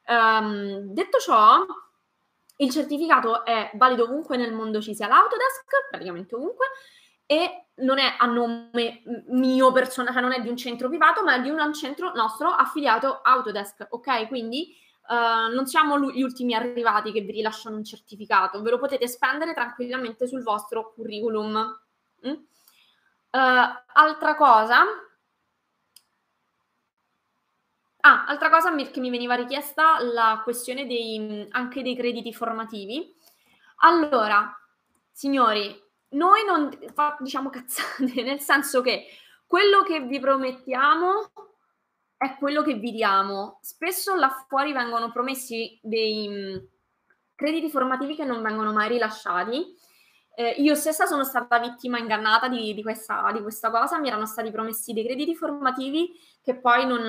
Um, 0.06 0.92
detto 0.92 1.18
ciò, 1.18 1.64
il 2.56 2.70
certificato 2.70 3.44
è 3.44 3.70
valido 3.74 4.04
ovunque 4.04 4.36
nel 4.36 4.52
mondo 4.52 4.80
ci 4.80 4.94
sia 4.94 5.08
l'Autodesk, 5.08 5.88
praticamente 5.90 6.34
ovunque, 6.34 6.66
e 7.26 7.68
non 7.76 7.98
è 7.98 8.14
a 8.18 8.26
nome 8.26 9.02
mio 9.28 9.72
personale, 9.72 10.12
cioè 10.12 10.22
non 10.22 10.32
è 10.32 10.40
di 10.40 10.48
un 10.48 10.56
centro 10.56 10.88
privato, 10.88 11.24
ma 11.24 11.34
è 11.34 11.40
di 11.40 11.50
un 11.50 11.72
centro 11.72 12.12
nostro 12.14 12.50
affiliato 12.50 13.20
Autodesk, 13.22 13.86
ok? 13.90 14.28
Quindi 14.28 14.76
uh, 15.08 15.52
non 15.52 15.66
siamo 15.66 15.98
gli 15.98 16.22
ultimi 16.22 16.54
arrivati 16.54 17.12
che 17.12 17.22
vi 17.22 17.32
rilasciano 17.32 17.76
un 17.76 17.84
certificato, 17.84 18.62
ve 18.62 18.70
lo 18.70 18.78
potete 18.78 19.08
spendere 19.08 19.54
tranquillamente 19.54 20.26
sul 20.26 20.42
vostro 20.42 20.92
curriculum. 20.94 21.80
Mm? 22.26 22.30
Uh, 22.30 23.82
altra 23.94 24.36
cosa, 24.36 24.84
Ah, 28.06 28.26
altra 28.26 28.50
cosa 28.50 28.74
che 28.74 29.00
mi 29.00 29.08
veniva 29.08 29.34
richiesta, 29.34 29.98
la 29.98 30.42
questione 30.44 30.86
dei, 30.86 31.48
anche 31.52 31.82
dei 31.82 31.96
crediti 31.96 32.34
formativi. 32.34 33.10
Allora, 33.76 34.54
signori, 35.10 35.74
noi 36.10 36.44
non 36.44 36.68
diciamo 37.20 37.48
cazzate, 37.48 38.20
nel 38.22 38.40
senso 38.40 38.82
che 38.82 39.06
quello 39.46 39.82
che 39.84 40.00
vi 40.00 40.20
promettiamo 40.20 41.32
è 42.18 42.36
quello 42.36 42.62
che 42.62 42.74
vi 42.74 42.92
diamo. 42.92 43.58
Spesso 43.62 44.14
là 44.14 44.28
fuori 44.48 44.74
vengono 44.74 45.10
promessi 45.10 45.78
dei 45.82 46.60
crediti 47.34 47.70
formativi 47.70 48.16
che 48.16 48.24
non 48.24 48.42
vengono 48.42 48.74
mai 48.74 48.88
rilasciati 48.88 49.74
eh, 50.36 50.54
io 50.58 50.74
stessa 50.74 51.06
sono 51.06 51.24
stata 51.24 51.58
vittima 51.58 51.98
ingannata 51.98 52.48
di, 52.48 52.74
di, 52.74 52.82
questa, 52.82 53.30
di, 53.32 53.40
questa, 53.40 53.70
cosa, 53.70 53.98
mi 53.98 54.08
erano 54.08 54.26
stati 54.26 54.50
promessi 54.50 54.92
dei 54.92 55.04
crediti 55.04 55.34
formativi 55.34 56.12
che 56.42 56.56
poi 56.56 56.86
non, 56.86 57.02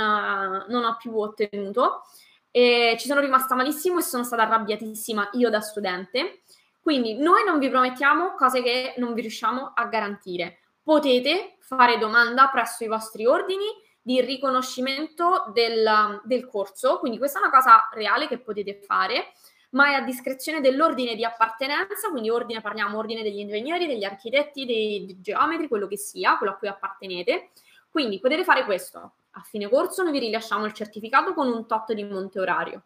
non 0.68 0.84
ho 0.84 0.96
più 0.98 1.18
ottenuto. 1.18 2.04
E 2.52 2.96
ci 3.00 3.08
sono 3.08 3.20
rimasta 3.20 3.56
malissimo 3.56 4.00
e 4.00 4.04
sono 4.04 4.24
stata 4.24 4.44
arrabbiatissima 4.44 5.30
io 5.34 5.50
da 5.50 5.60
studente. 5.60 6.44
Quindi 6.80 7.18
noi 7.18 7.44
non 7.44 7.58
vi 7.58 7.70
promettiamo 7.70 8.36
cose 8.36 8.62
che 8.62 8.94
non 8.98 9.14
vi 9.14 9.22
riusciamo 9.22 9.72
a 9.74 9.86
garantire. 9.86 10.60
Potete 10.84 11.58
fare 11.60 11.98
domanda 11.98 12.48
presso 12.48 12.84
i 12.84 12.88
vostri 12.88 13.26
ordini 13.26 13.66
di 14.00 14.22
riconoscimento 14.22 15.52
del, 15.52 16.22
del 16.24 16.46
corso, 16.46 17.00
quindi 17.00 17.18
questa 17.18 17.40
è 17.40 17.42
una 17.42 17.50
cosa 17.50 17.90
reale 17.92 18.28
che 18.28 18.38
potete 18.38 18.80
fare 18.86 19.34
ma 19.76 19.90
è 19.90 19.94
a 19.94 20.02
discrezione 20.02 20.62
dell'ordine 20.62 21.16
di 21.16 21.26
appartenenza, 21.26 22.10
quindi 22.10 22.30
ordine 22.30 22.62
parliamo 22.62 22.98
ordine 22.98 23.24
degli 23.24 23.40
ingegneri, 23.40 23.88
degli 23.88 24.06
architetti, 24.06 24.66
dei, 24.66 25.18
geometri, 25.20 25.68
quello 25.68 25.88
che 25.88 25.98
sia, 25.98 26.38
quello 26.38 26.54
a 26.54 26.56
cui 26.56 26.70
appartenete. 26.70 27.52
Quindi 27.90 28.20
potete 28.20 28.46
fare 28.46 28.64
questo. 28.64 29.16
A 29.32 29.42
fine 29.42 29.70
corso 29.70 30.02
noi 30.02 30.14
vi 30.14 30.20
rilasciamo 30.20 30.66
il 30.66 30.72
certificato 30.72 31.34
con 31.34 31.48
un 31.48 31.68
tot 31.68 31.92
di 31.92 32.04
monte 32.06 32.40
orario. 32.40 32.84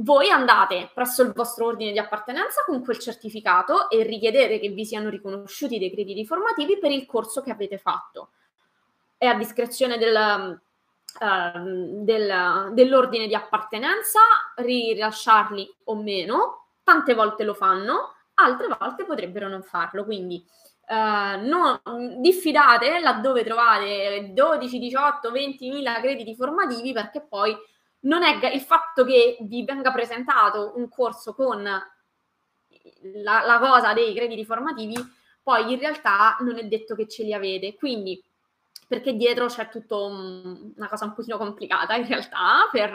voi 0.00 0.30
andate 0.30 0.90
presso 0.94 1.22
il 1.22 1.32
vostro 1.32 1.66
ordine 1.66 1.90
di 1.90 1.98
appartenenza 1.98 2.62
con 2.64 2.84
quel 2.84 3.00
certificato 3.00 3.90
e 3.90 4.04
richiedete 4.04 4.60
che 4.60 4.68
vi 4.68 4.84
siano 4.84 5.08
riconosciuti 5.08 5.80
dei 5.80 5.90
crediti 5.90 6.24
formativi 6.24 6.78
per 6.78 6.92
il 6.92 7.06
corso 7.06 7.42
che 7.42 7.50
avete 7.50 7.78
fatto. 7.78 8.30
È 9.16 9.26
a 9.26 9.34
discrezione 9.34 9.98
del, 9.98 10.60
uh, 11.20 12.02
del, 12.04 12.70
dell'ordine 12.72 13.26
di 13.26 13.34
appartenenza 13.34 14.20
rilasciarli 14.56 15.76
o 15.84 15.96
meno, 15.96 16.68
tante 16.82 17.14
volte 17.14 17.44
lo 17.44 17.54
fanno, 17.54 18.14
altre 18.34 18.68
volte 18.68 19.04
potrebbero 19.04 19.48
non 19.48 19.62
farlo, 19.62 20.04
quindi 20.04 20.44
uh, 20.88 21.46
non, 21.46 21.80
diffidate 22.20 23.00
laddove 23.00 23.44
trovate 23.44 24.30
12, 24.32 24.78
18, 24.78 25.30
20 25.30 25.70
mila 25.70 26.00
crediti 26.00 26.34
formativi 26.34 26.92
perché 26.92 27.20
poi 27.20 27.56
non 28.00 28.22
è 28.22 28.38
il 28.52 28.60
fatto 28.60 29.04
che 29.04 29.38
vi 29.40 29.64
venga 29.64 29.90
presentato 29.90 30.72
un 30.76 30.88
corso 30.88 31.34
con 31.34 31.62
la, 31.62 33.42
la, 33.44 33.58
cosa 33.58 33.92
dei 33.92 34.14
crediti 34.14 34.44
formativi, 34.44 34.96
poi 35.42 35.72
in 35.72 35.78
realtà 35.78 36.36
non 36.40 36.58
è 36.58 36.64
detto 36.64 36.94
che 36.94 37.08
ce 37.08 37.22
li 37.24 37.32
avete. 37.32 37.74
Quindi, 37.74 38.22
perché 38.88 39.12
dietro 39.12 39.46
c'è 39.46 39.68
tutto 39.68 40.06
un, 40.06 40.72
una 40.74 40.88
cosa 40.88 41.04
un 41.04 41.12
pochino 41.12 41.36
complicata 41.36 41.94
in 41.94 42.06
realtà 42.06 42.68
per, 42.72 42.90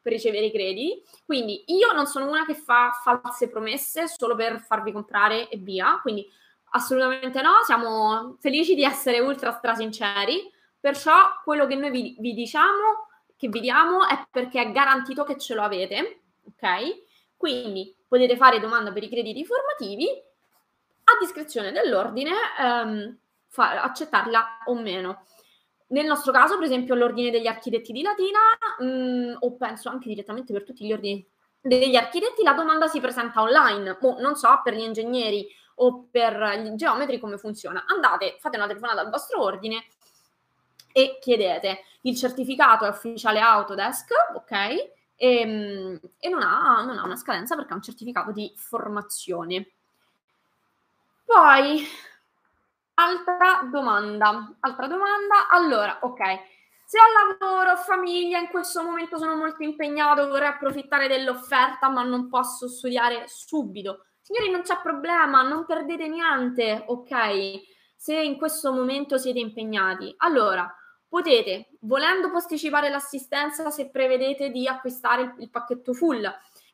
per, 0.00 0.12
ricevere 0.12 0.46
i 0.46 0.52
crediti. 0.52 1.02
Quindi 1.24 1.64
io 1.68 1.90
non 1.92 2.06
sono 2.06 2.28
una 2.28 2.44
che 2.44 2.54
fa 2.54 2.90
false 3.02 3.48
promesse 3.48 4.06
solo 4.06 4.36
per 4.36 4.60
farvi 4.60 4.92
comprare 4.92 5.48
e 5.48 5.56
via. 5.56 5.98
Quindi 6.02 6.30
assolutamente 6.72 7.40
no, 7.40 7.62
siamo 7.64 8.36
felici 8.40 8.74
di 8.74 8.84
essere 8.84 9.20
ultra 9.20 9.52
strasinceri. 9.52 10.50
Perciò 10.78 11.14
quello 11.42 11.66
che 11.66 11.76
noi 11.76 11.90
vi, 11.90 12.16
vi 12.18 12.34
diciamo 12.34 13.08
che 13.36 13.48
vi 13.48 13.60
diamo 13.60 14.06
è 14.06 14.24
perché 14.30 14.60
è 14.60 14.70
garantito 14.70 15.24
che 15.24 15.38
ce 15.38 15.54
lo 15.54 15.62
avete, 15.62 16.20
ok? 16.44 17.04
Quindi 17.36 17.96
potete 18.06 18.36
fare 18.36 18.60
domanda 18.60 18.92
per 18.92 19.02
i 19.02 19.08
crediti 19.08 19.44
formativi 19.44 20.06
a 20.06 21.16
discrezione 21.18 21.72
dell'ordine, 21.72 22.32
ehm, 22.60 23.18
fa- 23.52 23.82
accettarla 23.82 24.62
o 24.64 24.74
meno. 24.74 25.26
Nel 25.88 26.06
nostro 26.06 26.32
caso, 26.32 26.56
per 26.56 26.64
esempio, 26.64 26.94
l'ordine 26.94 27.30
degli 27.30 27.46
architetti 27.46 27.92
di 27.92 28.00
Latina, 28.00 28.38
mh, 28.78 28.84
mm, 28.84 29.34
o 29.40 29.56
penso 29.56 29.90
anche 29.90 30.08
direttamente 30.08 30.52
per 30.52 30.64
tutti 30.64 30.86
gli 30.86 30.92
ordini 30.92 31.24
degli 31.60 31.94
architetti, 31.94 32.42
la 32.42 32.54
domanda 32.54 32.88
si 32.88 32.98
presenta 32.98 33.42
online. 33.42 33.98
Mo, 34.00 34.16
non 34.18 34.34
so 34.34 34.60
per 34.64 34.74
gli 34.74 34.80
ingegneri 34.80 35.46
o 35.76 36.08
per 36.10 36.60
gli 36.62 36.74
geometri 36.74 37.20
come 37.20 37.36
funziona. 37.36 37.84
Andate, 37.86 38.36
fate 38.40 38.56
una 38.56 38.66
telefonata 38.66 39.02
al 39.02 39.10
vostro 39.10 39.42
ordine 39.42 39.84
e 40.92 41.18
chiedete 41.20 41.84
il 42.02 42.16
certificato 42.16 42.84
è 42.84 42.88
ufficiale 42.88 43.40
Autodesk, 43.40 44.10
ok? 44.34 44.52
E, 44.52 44.92
ehm, 45.16 46.00
e 46.18 46.28
non, 46.28 46.42
ha, 46.42 46.82
non 46.84 46.98
ha 46.98 47.04
una 47.04 47.16
scadenza 47.16 47.54
perché 47.54 47.72
è 47.72 47.74
un 47.74 47.82
certificato 47.82 48.32
di 48.32 48.52
formazione. 48.56 49.70
Poi, 51.24 51.86
altra 53.02 53.68
domanda, 53.70 54.54
altra 54.60 54.86
domanda, 54.86 55.48
allora, 55.48 55.98
ok, 56.02 56.20
se 56.84 56.98
ho 56.98 57.38
lavoro, 57.40 57.76
famiglia, 57.76 58.38
in 58.38 58.48
questo 58.48 58.82
momento 58.82 59.16
sono 59.16 59.34
molto 59.34 59.62
impegnato, 59.62 60.28
vorrei 60.28 60.48
approfittare 60.48 61.08
dell'offerta, 61.08 61.88
ma 61.88 62.02
non 62.02 62.28
posso 62.28 62.68
studiare 62.68 63.24
subito. 63.28 64.04
Signori, 64.20 64.50
non 64.50 64.62
c'è 64.62 64.78
problema, 64.82 65.42
non 65.42 65.64
perdete 65.64 66.06
niente, 66.06 66.84
ok? 66.86 67.62
Se 67.96 68.14
in 68.14 68.36
questo 68.36 68.72
momento 68.72 69.16
siete 69.16 69.38
impegnati. 69.38 70.14
Allora, 70.18 70.70
potete, 71.08 71.70
volendo 71.80 72.30
posticipare 72.30 72.90
l'assistenza 72.90 73.70
se 73.70 73.90
prevedete 73.90 74.50
di 74.50 74.68
acquistare 74.68 75.22
il, 75.22 75.34
il 75.38 75.50
pacchetto 75.50 75.94
full. 75.94 76.22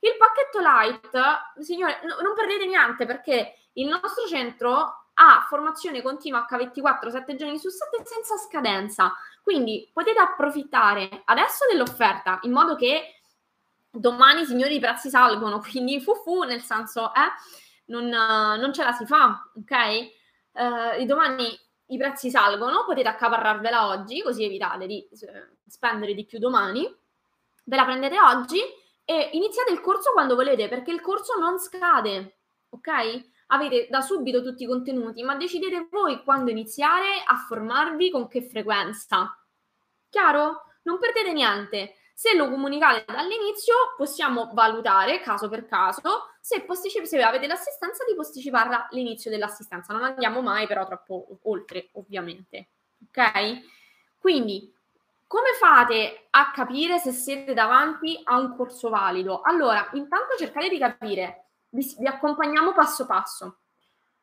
Il 0.01 0.17
pacchetto 0.19 0.61
light, 0.61 1.63
signore, 1.63 2.01
no, 2.05 2.17
non 2.23 2.35
perdete 2.35 2.67
niente 2.67 3.07
perché 3.07 3.55
il 3.75 3.87
nostro 3.87 4.27
centro 4.27 5.08
ha 5.21 5.45
formazione 5.49 6.01
continua 6.01 6.47
H24 6.49 7.09
7 7.11 7.35
giorni 7.35 7.59
su 7.59 7.69
7 7.69 8.03
senza 8.05 8.37
scadenza. 8.37 9.13
Quindi 9.43 9.91
potete 9.93 10.21
approfittare 10.21 11.23
adesso 11.25 11.67
dell'offerta 11.71 12.39
in 12.43 12.53
modo 12.53 12.77
che 12.77 13.21
domani, 13.91 14.45
signori, 14.45 14.77
i 14.77 14.81
prezzi 14.81 15.09
salgono. 15.11 15.59
Quindi 15.69 16.01
fu 16.01 16.15
fu, 16.15 16.43
nel 16.43 16.63
senso, 16.63 17.13
eh, 17.15 17.33
non, 17.87 18.07
non 18.07 18.73
ce 18.73 18.85
la 18.85 18.93
si 18.93 19.07
fa, 19.07 19.51
ok? 19.55 20.17
Uh, 20.53 21.05
domani 21.05 21.47
i 21.87 21.97
prezzi 21.97 22.31
salgono, 22.31 22.85
potete 22.85 23.09
accaparrarvela 23.09 23.89
oggi, 23.89 24.23
così 24.23 24.45
evitate 24.45 24.87
di 24.87 25.09
spendere 25.67 26.15
di 26.15 26.25
più 26.25 26.39
domani. 26.39 26.85
Ve 27.65 27.77
la 27.77 27.85
prendete 27.85 28.21
oggi 28.21 28.61
e 29.05 29.31
iniziate 29.33 29.73
il 29.73 29.81
corso 29.81 30.13
quando 30.13 30.35
volete, 30.35 30.69
perché 30.69 30.91
il 30.91 31.01
corso 31.01 31.39
non 31.39 31.59
scade, 31.59 32.39
ok? 32.71 33.37
Avete 33.51 33.87
da 33.91 34.01
subito 34.01 34.43
tutti 34.43 34.65
i 34.65 34.67
contenuti, 34.67 35.23
ma 35.23 35.37
decidete 35.37 35.89
voi 35.91 36.23
quando 36.23 36.51
iniziare 36.51 37.23
a 37.25 37.37
formarvi, 37.37 38.11
con 38.11 38.29
che 38.29 38.43
frequenza. 38.43 39.39
Chiaro? 40.09 40.65
Non 40.83 40.99
perdete 40.99 41.33
niente. 41.33 41.95
Se 42.15 42.35
lo 42.35 42.51
comunicate 42.51 43.05
dall'inizio, 43.07 43.75
possiamo 43.97 44.51
valutare 44.53 45.21
caso 45.21 45.49
per 45.49 45.67
caso 45.67 46.31
se, 46.41 46.63
posticip- 46.63 47.05
se 47.05 47.23
avete 47.23 47.47
l'assistenza 47.47 48.05
di 48.05 48.17
posticiparla 48.17 48.89
all'inizio 48.91 49.31
dell'assistenza. 49.31 49.93
Non 49.93 50.03
andiamo 50.03 50.43
mai 50.43 50.67
però 50.67 50.85
troppo 50.87 51.39
oltre, 51.43 51.91
ovviamente. 51.93 52.71
Ok? 53.07 53.61
Quindi, 54.19 54.75
come 55.29 55.53
fate 55.61 56.27
a 56.31 56.51
capire 56.51 56.99
se 56.99 57.13
siete 57.13 57.55
davanti 57.55 58.19
a 58.25 58.39
un 58.39 58.57
corso 58.57 58.89
valido? 58.89 59.43
Allora, 59.43 59.89
intanto 59.93 60.37
cercate 60.37 60.69
di 60.69 60.79
capire, 60.79 61.48
vi, 61.71 61.95
vi 61.99 62.07
accompagniamo 62.07 62.73
passo 62.73 63.07
passo. 63.07 63.59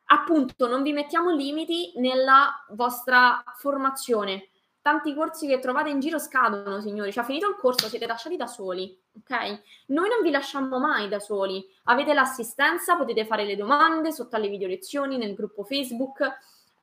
Appunto, 0.06 0.68
non 0.68 0.82
vi 0.82 0.92
mettiamo 0.92 1.30
limiti 1.30 1.92
nella 1.96 2.64
vostra 2.70 3.42
formazione 3.56 4.50
tanti 4.86 5.14
corsi 5.14 5.48
che 5.48 5.58
trovate 5.58 5.90
in 5.90 5.98
giro 5.98 6.16
scadono, 6.20 6.80
signori. 6.80 7.10
Cioè, 7.10 7.24
finito 7.24 7.48
il 7.48 7.56
corso, 7.56 7.88
siete 7.88 8.06
lasciati 8.06 8.36
da 8.36 8.46
soli, 8.46 8.96
ok? 9.18 9.62
Noi 9.86 10.08
non 10.08 10.22
vi 10.22 10.30
lasciamo 10.30 10.78
mai 10.78 11.08
da 11.08 11.18
soli. 11.18 11.60
Avete 11.86 12.14
l'assistenza, 12.14 12.94
potete 12.94 13.26
fare 13.26 13.44
le 13.44 13.56
domande 13.56 14.12
sotto 14.12 14.36
alle 14.36 14.46
video 14.46 14.68
lezioni, 14.68 15.16
nel 15.16 15.34
gruppo 15.34 15.64
Facebook, 15.64 16.20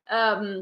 um, 0.10 0.62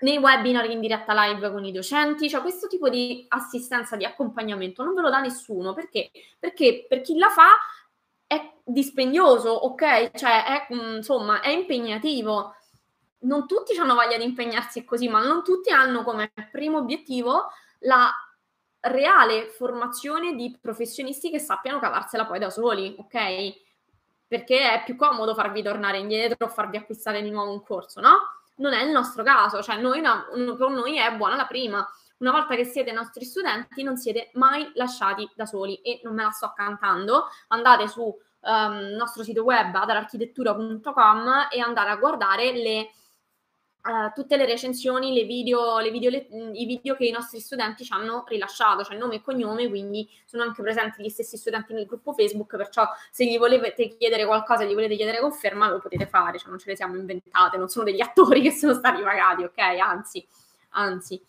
nei 0.00 0.18
webinar 0.18 0.68
in 0.68 0.80
diretta 0.80 1.14
live 1.14 1.52
con 1.52 1.64
i 1.64 1.70
docenti. 1.70 2.28
Cioè, 2.28 2.40
questo 2.40 2.66
tipo 2.66 2.88
di 2.88 3.26
assistenza, 3.28 3.94
di 3.94 4.04
accompagnamento 4.04 4.82
non 4.82 4.94
ve 4.94 5.02
lo 5.02 5.10
dà 5.10 5.20
nessuno. 5.20 5.74
Perché? 5.74 6.10
Perché 6.40 6.86
per 6.88 7.00
chi 7.00 7.16
la 7.16 7.28
fa 7.28 7.50
è 8.34 8.52
dispendioso, 8.64 9.50
ok? 9.50 10.10
Cioè, 10.12 10.44
è, 10.44 10.66
insomma, 10.72 11.40
è 11.40 11.48
impegnativo 11.48 12.54
non 13.22 13.46
tutti 13.46 13.76
hanno 13.78 13.94
voglia 13.94 14.16
di 14.16 14.24
impegnarsi 14.24 14.84
così, 14.84 15.08
ma 15.08 15.22
non 15.22 15.42
tutti 15.42 15.70
hanno 15.70 16.02
come 16.02 16.32
primo 16.50 16.78
obiettivo 16.78 17.50
la 17.80 18.10
reale 18.80 19.46
formazione 19.46 20.34
di 20.34 20.56
professionisti 20.60 21.30
che 21.30 21.38
sappiano 21.38 21.78
cavarsela 21.78 22.26
poi 22.26 22.38
da 22.38 22.50
soli, 22.50 22.94
ok? 22.98 23.54
Perché 24.26 24.72
è 24.72 24.82
più 24.84 24.96
comodo 24.96 25.34
farvi 25.34 25.62
tornare 25.62 25.98
indietro 25.98 26.46
o 26.46 26.48
farvi 26.48 26.78
acquistare 26.78 27.22
di 27.22 27.30
nuovo 27.30 27.52
un 27.52 27.62
corso, 27.62 28.00
no? 28.00 28.18
Non 28.56 28.72
è 28.72 28.82
il 28.82 28.90
nostro 28.90 29.22
caso, 29.22 29.62
cioè 29.62 29.76
noi, 29.76 30.00
per 30.00 30.68
noi 30.68 30.98
è 30.98 31.14
buona 31.14 31.36
la 31.36 31.46
prima. 31.46 31.86
Una 32.22 32.30
volta 32.30 32.54
che 32.54 32.64
siete 32.64 32.92
nostri 32.92 33.24
studenti 33.24 33.82
non 33.82 33.96
siete 33.96 34.30
mai 34.34 34.70
lasciati 34.74 35.28
da 35.34 35.44
soli 35.44 35.80
e 35.82 36.00
non 36.04 36.14
me 36.14 36.22
la 36.22 36.30
sto 36.30 36.52
cantando. 36.54 37.24
Andate 37.48 37.88
su 37.88 38.02
um, 38.02 38.74
nostro 38.96 39.24
sito 39.24 39.42
web 39.42 39.74
adararchitettura.com 39.74 41.48
e 41.50 41.60
andate 41.60 41.90
a 41.90 41.96
guardare 41.96 42.52
le 42.52 42.90
Uh, 43.84 44.12
tutte 44.14 44.36
le 44.36 44.46
recensioni, 44.46 45.12
le 45.12 45.24
video, 45.24 45.80
le 45.80 45.90
video 45.90 46.08
le, 46.08 46.28
i 46.52 46.66
video 46.66 46.94
che 46.94 47.04
i 47.04 47.10
nostri 47.10 47.40
studenti 47.40 47.82
ci 47.82 47.92
hanno 47.92 48.22
rilasciato, 48.28 48.84
cioè 48.84 48.96
nome 48.96 49.16
e 49.16 49.20
cognome, 49.20 49.68
quindi 49.68 50.08
sono 50.24 50.44
anche 50.44 50.62
presenti 50.62 51.02
gli 51.02 51.08
stessi 51.08 51.36
studenti 51.36 51.72
nel 51.72 51.86
gruppo 51.86 52.12
Facebook, 52.12 52.56
perciò 52.56 52.86
se 53.10 53.26
gli 53.26 53.36
volete 53.36 53.88
chiedere 53.96 54.24
qualcosa, 54.24 54.62
gli 54.62 54.72
volete 54.72 54.94
chiedere 54.94 55.18
conferma, 55.18 55.68
lo 55.68 55.80
potete 55.80 56.06
fare, 56.06 56.38
cioè 56.38 56.50
non 56.50 56.60
ce 56.60 56.70
le 56.70 56.76
siamo 56.76 56.94
inventate, 56.94 57.56
non 57.56 57.68
sono 57.68 57.84
degli 57.84 58.00
attori 58.00 58.40
che 58.40 58.52
sono 58.52 58.72
stati 58.72 59.02
pagati, 59.02 59.42
ok? 59.42 59.58
Anzi, 59.58 60.24
anzi. 60.74 61.20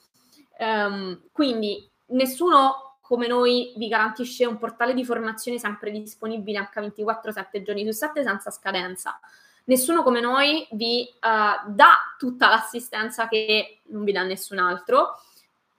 Um, 0.59 1.29
quindi 1.31 1.89
nessuno 2.07 2.97
come 3.01 3.27
noi 3.27 3.73
vi 3.75 3.87
garantisce 3.87 4.45
un 4.45 4.57
portale 4.57 4.93
di 4.93 5.03
formazione 5.03 5.59
sempre 5.59 5.91
disponibile 5.91 6.69
H24 6.73 7.29
7 7.29 7.61
giorni 7.61 7.85
su 7.85 7.91
7 7.91 8.23
senza 8.23 8.49
scadenza. 8.49 9.19
Nessuno 9.65 10.03
come 10.03 10.19
noi 10.19 10.67
vi 10.71 11.07
uh, 11.13 11.71
dà 11.71 12.15
tutta 12.17 12.49
l'assistenza 12.49 13.27
che 13.27 13.81
non 13.87 14.03
vi 14.03 14.11
dà 14.11 14.23
nessun 14.23 14.57
altro 14.57 15.19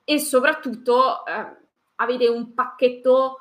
e 0.03 0.19
soprattutto 0.19 1.23
uh, 1.25 1.63
avete 1.95 2.27
un 2.27 2.53
pacchetto 2.53 3.39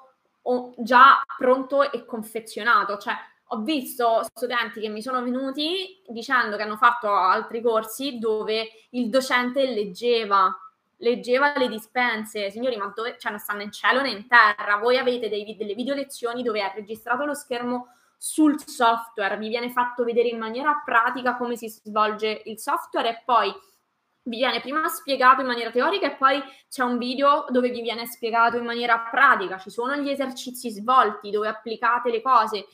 già 0.77 1.23
pronto 1.39 1.91
e 1.91 2.05
confezionato, 2.05 2.99
cioè 2.99 3.15
ho 3.49 3.59
visto 3.61 4.23
studenti 4.35 4.81
che 4.81 4.89
mi 4.89 5.03
sono 5.03 5.23
venuti 5.23 6.03
dicendo 6.09 6.57
che 6.57 6.63
hanno 6.63 6.77
fatto 6.77 7.11
altri 7.11 7.63
corsi 7.63 8.19
dove 8.19 8.69
il 8.91 9.09
docente 9.09 9.67
leggeva 9.67 10.55
leggeva 10.99 11.57
le 11.57 11.69
dispense, 11.69 12.51
signori, 12.51 12.77
ma 12.77 12.93
dove, 12.95 13.17
cioè 13.19 13.31
non 13.31 13.41
stanno 13.41 13.63
in 13.63 13.73
cielo 13.73 14.01
né 14.01 14.11
in 14.11 14.27
terra, 14.27 14.77
voi 14.77 14.97
avete 14.97 15.29
dei, 15.29 15.57
delle 15.57 15.75
video 15.75 15.95
lezioni 15.95 16.43
dove 16.43 16.61
è 16.61 16.73
registrato 16.75 17.25
lo 17.25 17.35
schermo 17.35 17.89
sul 18.17 18.59
software, 18.65 19.37
vi 19.37 19.49
viene 19.49 19.71
fatto 19.71 20.05
vedere 20.05 20.29
in 20.29 20.39
maniera 20.39 20.81
pratica 20.85 21.37
come 21.37 21.57
si 21.57 21.69
svolge 21.69 22.43
il 22.47 22.59
software 22.59 23.09
e 23.11 23.23
poi 23.25 23.53
vi 24.27 24.39
viene 24.39 24.61
prima 24.61 24.89
spiegato 24.89 25.43
in 25.43 25.47
maniera 25.47 25.71
teorica 25.71 26.07
e 26.07 26.17
poi 26.17 26.43
c'è 26.71 26.83
un 26.83 26.97
video 26.97 27.45
dove 27.51 27.69
vi 27.69 27.83
viene 27.83 28.07
spiegato 28.07 28.57
in 28.57 28.65
maniera 28.65 28.99
pratica, 29.11 29.59
ci 29.59 29.71
sono 29.71 29.97
gli 29.97 30.09
esercizi 30.09 30.71
svolti 30.71 31.31
dove 31.31 31.49
applicate 31.49 32.11
le 32.11 32.23
cose, 32.23 32.65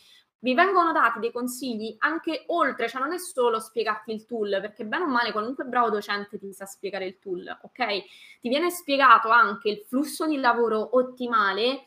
vi 0.42 0.54
vengono 0.54 0.92
dati 0.92 1.20
dei 1.20 1.32
consigli 1.32 1.94
anche 1.98 2.44
oltre, 2.48 2.88
cioè 2.88 3.00
non 3.00 3.12
è 3.12 3.18
solo 3.18 3.60
spiegarti 3.60 4.12
il 4.12 4.24
tool, 4.24 4.58
perché 4.60 4.84
bene 4.84 5.04
o 5.04 5.08
male 5.08 5.32
qualunque 5.32 5.64
bravo 5.64 5.90
docente 5.90 6.38
ti 6.38 6.52
sa 6.52 6.64
spiegare 6.66 7.06
il 7.06 7.18
tool, 7.18 7.46
ok? 7.62 8.04
Ti 8.40 8.48
viene 8.48 8.70
spiegato 8.70 9.28
anche 9.28 9.68
il 9.68 9.84
flusso 9.86 10.26
di 10.26 10.38
lavoro 10.38 10.96
ottimale 10.96 11.84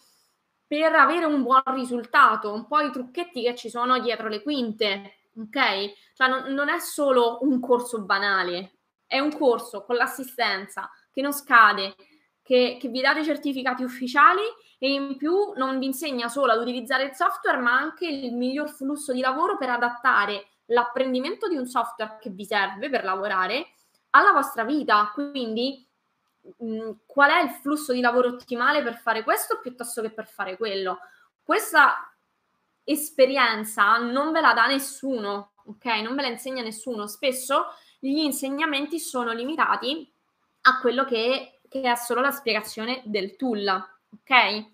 per 0.67 0.93
avere 0.93 1.25
un 1.25 1.41
buon 1.41 1.63
risultato, 1.65 2.53
un 2.53 2.67
po' 2.67 2.79
i 2.79 2.91
trucchetti 2.91 3.41
che 3.41 3.55
ci 3.55 3.69
sono 3.69 3.99
dietro 3.99 4.27
le 4.27 4.43
quinte, 4.43 5.13
ok? 5.35 5.93
Cioè 6.13 6.27
non, 6.27 6.53
non 6.53 6.69
è 6.69 6.79
solo 6.79 7.39
un 7.41 7.59
corso 7.59 8.01
banale, 8.03 8.77
è 9.07 9.19
un 9.19 9.35
corso 9.35 9.83
con 9.83 9.95
l'assistenza 9.95 10.89
che 11.11 11.21
non 11.21 11.33
scade, 11.33 11.95
che, 12.43 12.77
che 12.79 12.89
vi 12.89 13.01
dà 13.01 13.13
dei 13.13 13.23
certificati 13.23 13.83
ufficiali 13.83 14.41
e 14.77 14.91
in 14.91 15.15
più 15.15 15.53
non 15.55 15.79
vi 15.79 15.85
insegna 15.85 16.27
solo 16.27 16.51
ad 16.51 16.61
utilizzare 16.61 17.05
il 17.05 17.13
software, 17.13 17.57
ma 17.57 17.73
anche 17.73 18.05
il 18.05 18.35
miglior 18.35 18.69
flusso 18.69 19.13
di 19.13 19.21
lavoro 19.21 19.57
per 19.57 19.69
adattare 19.69 20.47
l'apprendimento 20.67 21.47
di 21.47 21.55
un 21.55 21.65
software 21.65 22.17
che 22.19 22.29
vi 22.29 22.45
serve 22.45 22.89
per 22.89 23.03
lavorare 23.03 23.67
alla 24.11 24.33
vostra 24.33 24.63
vita. 24.65 25.09
Quindi 25.13 25.87
mh, 26.57 26.91
qual 27.05 27.31
è 27.31 27.43
il 27.43 27.49
flusso 27.49 27.93
di 27.93 28.01
lavoro 28.01 28.27
ottimale 28.29 28.83
per 28.83 28.97
fare 28.97 29.23
questo 29.23 29.59
piuttosto 29.61 30.01
che 30.01 30.11
per 30.11 30.27
fare 30.27 30.57
quello? 30.57 30.99
Questa 31.41 32.13
esperienza 32.83 33.97
non 33.97 34.31
ve 34.31 34.41
la 34.41 34.53
dà 34.53 34.67
nessuno, 34.67 35.53
ok? 35.65 35.85
Non 36.01 36.15
ve 36.15 36.23
la 36.23 36.27
insegna 36.27 36.61
nessuno. 36.61 37.07
Spesso 37.07 37.67
gli 37.99 38.19
insegnamenti 38.19 38.99
sono 38.99 39.31
limitati 39.31 40.11
a 40.65 40.79
quello 40.79 41.05
che, 41.05 41.52
che 41.73 41.81
è 41.81 41.95
solo 41.95 42.21
la 42.21 42.29
spiegazione 42.29 43.01
del 43.03 43.35
tool, 43.35 43.67
ok? 43.67 44.71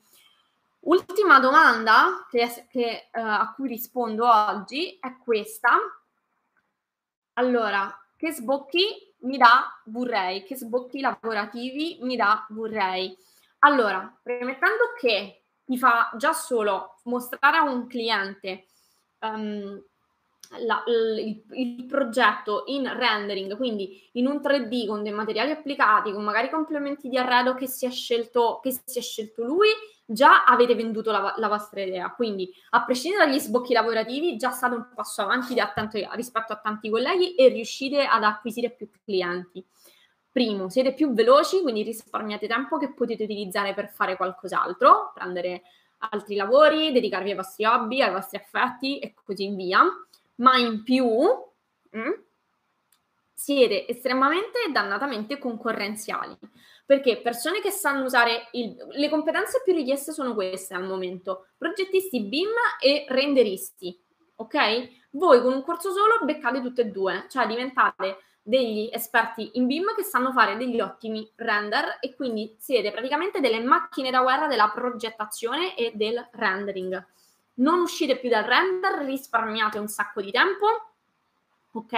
Ultima 0.82 1.40
domanda 1.40 2.28
che, 2.30 2.68
che, 2.70 3.08
uh, 3.14 3.20
a 3.20 3.54
cui 3.56 3.70
rispondo 3.70 4.30
oggi 4.30 4.98
è 5.00 5.16
questa. 5.18 5.78
Allora, 7.34 7.90
che 8.18 8.34
sbocchi 8.34 9.16
mi 9.20 9.38
dà 9.38 9.82
Burrei? 9.86 10.44
Che 10.44 10.58
sbocchi 10.58 11.00
lavorativi 11.00 12.00
mi 12.02 12.18
dà 12.18 12.46
Burrei? 12.50 13.18
Allora, 13.60 14.20
premettendo 14.22 14.92
che 15.00 15.44
ti 15.64 15.78
fa 15.78 16.12
già 16.18 16.34
solo 16.34 17.00
mostrare 17.04 17.58
a 17.58 17.64
un 17.64 17.88
cliente 17.88 18.66
um, 19.20 19.82
la, 20.58 20.84
il, 20.88 21.44
il, 21.52 21.86
progetto 21.86 22.64
in 22.68 22.92
rendering, 22.92 23.56
quindi 23.56 24.10
in 24.14 24.26
un 24.28 24.38
3D 24.38 24.88
con 24.88 25.04
dei 25.04 25.12
materiali 25.12 25.52
applicati, 25.52 26.12
con 26.12 26.24
magari 26.24 26.50
complementi 26.50 27.08
di 27.08 27.18
arredo 27.18 27.54
che 27.54 27.68
si 27.68 27.86
è 27.86 27.92
scelto, 27.92 28.60
si 28.86 28.98
è 28.98 29.02
scelto 29.02 29.44
lui, 29.44 29.70
già 30.06 30.46
avete 30.46 30.74
venduto 30.74 31.12
la, 31.12 31.36
la, 31.38 31.48
vostra 31.48 31.82
idea. 31.82 32.12
Quindi, 32.12 32.52
a 32.72 32.84
prescindere 32.84 33.26
dagli 33.26 33.40
sbocchi 33.40 33.74
lavorativi, 33.74 34.38
già 34.38 34.50
state 34.50 34.74
un 34.74 34.88
passo 34.96 35.22
avanti 35.22 35.54
tanto, 35.54 36.00
rispetto 36.14 36.54
a 36.54 36.58
tanti 36.58 36.90
colleghi 36.90 37.36
e 37.36 37.50
riuscite 37.50 38.04
ad 38.06 38.24
acquisire 38.24 38.72
più 38.72 38.90
clienti. 39.04 39.64
Primo, 40.32 40.70
siete 40.70 40.94
più 40.94 41.14
veloci, 41.14 41.62
quindi 41.62 41.84
risparmiate 41.84 42.48
tempo 42.48 42.78
che 42.78 42.94
potete 42.94 43.24
utilizzare 43.24 43.74
per 43.74 43.90
fare 43.90 44.16
qualcos'altro, 44.16 45.12
prendere 45.14 45.62
altri 46.12 46.36
lavori, 46.36 46.92
dedicarvi 46.92 47.32
ai 47.32 47.36
vostri 47.36 47.66
hobby, 47.66 48.02
ai 48.02 48.12
vostri 48.12 48.38
affetti 48.38 49.00
e 49.00 49.14
così 49.14 49.50
via 49.50 49.84
ma 50.40 50.58
in 50.58 50.84
più 50.84 51.06
mh, 51.06 52.00
mm, 52.00 52.12
siete 53.34 53.88
estremamente 53.88 54.64
e 54.68 54.72
dannatamente 54.72 55.38
concorrenziali. 55.38 56.38
Perché 56.86 57.22
persone 57.22 57.62
che 57.62 57.70
sanno 57.70 58.04
usare 58.04 58.50
il, 58.52 58.76
le 58.92 59.10
competenze 59.10 59.62
più 59.64 59.74
richieste 59.74 60.12
sono 60.12 60.34
queste 60.34 60.74
al 60.74 60.84
momento: 60.84 61.50
progettisti 61.58 62.24
BIM 62.24 62.50
e 62.82 63.06
renderisti. 63.08 63.98
Ok? 64.36 65.08
Voi 65.12 65.42
con 65.42 65.54
un 65.54 65.64
corso 65.64 65.92
solo 65.92 66.24
beccate 66.24 66.62
tutte 66.62 66.82
e 66.82 66.86
due, 66.86 67.26
cioè 67.30 67.48
diventate 67.48 68.18
degli 68.42 68.90
esperti 68.92 69.52
in 69.54 69.68
BIM 69.68 69.94
che 69.96 70.04
sanno 70.04 70.32
fare 70.32 70.58
degli 70.58 70.80
ottimi 70.80 71.30
render 71.36 71.98
e 72.00 72.16
quindi 72.16 72.56
siete 72.58 72.92
praticamente 72.92 73.42
delle 73.42 73.62
macchine 73.62 74.10
da 74.10 74.22
guerra 74.22 74.48
della 74.48 74.72
progettazione 74.74 75.76
e 75.76 75.92
del 75.94 76.28
rendering 76.32 77.06
non 77.60 77.80
uscite 77.80 78.18
più 78.18 78.30
dal 78.30 78.44
render, 78.44 79.06
risparmiate 79.06 79.80
un 79.80 79.88
sacco 79.88 80.22
di 80.22 80.32
tempo, 80.32 80.68
ok? 81.72 81.94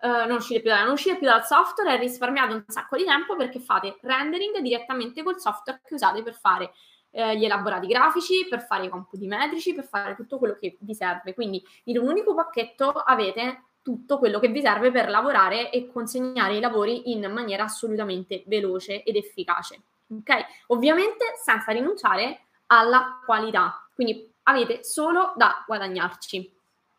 Uh, 0.00 0.26
non, 0.28 0.36
uscite 0.36 0.60
più 0.60 0.70
non 0.70 0.90
uscite 0.90 1.16
più 1.16 1.26
dal 1.26 1.44
software 1.44 1.94
e 1.94 1.96
risparmiate 1.98 2.54
un 2.54 2.64
sacco 2.68 2.96
di 2.96 3.04
tempo 3.04 3.34
perché 3.34 3.58
fate 3.58 3.98
rendering 4.02 4.58
direttamente 4.60 5.24
col 5.24 5.40
software 5.40 5.80
che 5.84 5.94
usate 5.94 6.22
per 6.22 6.34
fare 6.34 6.70
eh, 7.10 7.36
gli 7.36 7.44
elaborati 7.44 7.88
grafici, 7.88 8.46
per 8.48 8.64
fare 8.64 8.84
i 8.84 8.88
compiti 8.88 9.26
metrici, 9.26 9.74
per 9.74 9.84
fare 9.84 10.14
tutto 10.14 10.38
quello 10.38 10.56
che 10.58 10.76
vi 10.80 10.94
serve. 10.94 11.34
Quindi 11.34 11.62
in 11.84 11.98
un 11.98 12.08
unico 12.08 12.34
pacchetto 12.34 12.90
avete 12.92 13.62
tutto 13.82 14.18
quello 14.18 14.38
che 14.38 14.48
vi 14.48 14.60
serve 14.60 14.90
per 14.90 15.08
lavorare 15.08 15.70
e 15.70 15.90
consegnare 15.90 16.56
i 16.56 16.60
lavori 16.60 17.10
in 17.10 17.30
maniera 17.32 17.64
assolutamente 17.64 18.44
veloce 18.46 19.02
ed 19.02 19.16
efficace. 19.16 19.80
Ok? 20.10 20.44
Ovviamente 20.68 21.34
senza 21.42 21.72
rinunciare 21.72 22.42
alla 22.66 23.20
qualità. 23.24 23.88
Quindi 23.94 24.27
avete 24.48 24.82
solo 24.82 25.32
da 25.36 25.62
guadagnarci. 25.66 26.52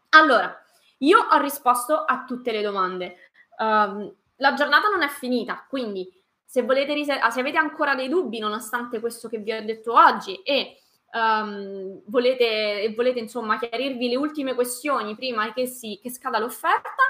Allora, 0.10 0.56
io 1.00 1.20
ho 1.32 1.38
risposto 1.40 1.96
a 1.96 2.24
tutte 2.26 2.52
le 2.52 2.62
domande. 2.62 3.18
Um, 3.58 4.14
la 4.38 4.54
giornata 4.54 4.88
non 4.88 5.02
è 5.02 5.10
finita, 5.10 5.66
quindi 5.68 6.10
se, 6.46 6.62
volete 6.62 6.94
rise- 6.94 7.20
se 7.30 7.40
avete 7.40 7.58
ancora 7.58 7.96
dei 7.96 8.08
dubbi, 8.08 8.40
nonostante 8.40 9.00
questo 9.00 9.28
che 9.28 9.40
vi 9.40 9.52
ho 9.52 9.64
detto 9.64 9.94
oggi, 9.94 10.36
e 10.44 10.80
um, 11.14 12.02
volete, 12.06 12.94
volete 12.96 13.20
insomma 13.20 13.60
chiarirvi 13.60 14.10
le 14.10 14.16
ultime 14.16 14.54
questioni 14.56 15.16
prima 15.16 15.52
che, 15.54 15.68
si, 15.68 16.00
che 16.02 16.10
scada 16.10 16.40
l'offerta, 16.40 17.04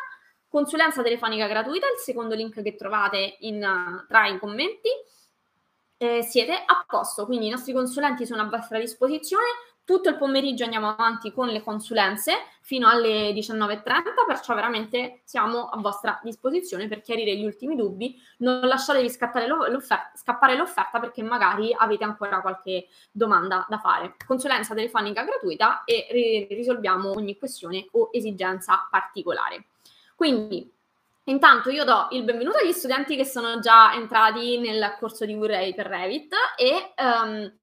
consulenza 0.47 1.03
telefonica 1.03 1.47
gratuita, 1.47 1.85
il 1.87 1.99
secondo 1.99 2.33
link 2.33 2.61
che 2.61 2.75
trovate 2.75 3.37
in, 3.41 4.05
tra 4.07 4.27
i 4.27 4.39
commenti. 4.39 4.89
Eh, 6.01 6.21
siete 6.23 6.53
a 6.53 6.85
posto, 6.87 7.25
quindi 7.25 7.47
i 7.47 7.49
nostri 7.49 7.73
consulenti 7.73 8.25
sono 8.25 8.41
a 8.41 8.45
vostra 8.45 8.79
disposizione 8.79 9.47
tutto 9.89 10.09
il 10.09 10.17
pomeriggio 10.17 10.65
andiamo 10.65 10.87
avanti 10.87 11.33
con 11.33 11.47
le 11.47 11.63
consulenze 11.63 12.33
fino 12.61 12.87
alle 12.87 13.31
19.30, 13.31 13.81
perciò 14.27 14.53
veramente 14.53 15.21
siamo 15.23 15.67
a 15.67 15.79
vostra 15.79 16.19
disposizione 16.21 16.87
per 16.87 17.01
chiarire 17.01 17.35
gli 17.35 17.43
ultimi 17.43 17.75
dubbi. 17.75 18.15
Non 18.37 18.59
lasciatevi 18.67 19.11
l'offerta, 19.47 20.11
scappare 20.13 20.55
l'offerta 20.55 20.99
perché 20.99 21.23
magari 21.23 21.73
avete 21.75 22.03
ancora 22.03 22.39
qualche 22.41 22.85
domanda 23.09 23.65
da 23.67 23.79
fare. 23.79 24.13
Consulenza 24.27 24.75
telefonica 24.75 25.23
gratuita 25.23 25.83
e 25.85 26.45
risolviamo 26.51 27.09
ogni 27.09 27.35
questione 27.39 27.87
o 27.93 28.09
esigenza 28.11 28.87
particolare. 28.91 29.65
Quindi 30.15 30.71
Intanto 31.29 31.69
io 31.69 31.83
do 31.83 32.07
il 32.11 32.23
benvenuto 32.23 32.57
agli 32.57 32.71
studenti 32.71 33.15
che 33.15 33.23
sono 33.23 33.59
già 33.59 33.93
entrati 33.93 34.57
nel 34.57 34.95
corso 34.97 35.25
di 35.25 35.35
Urei 35.35 35.75
per 35.75 35.85
Revit 35.85 36.33
e 36.57 36.93
um, 36.97 37.53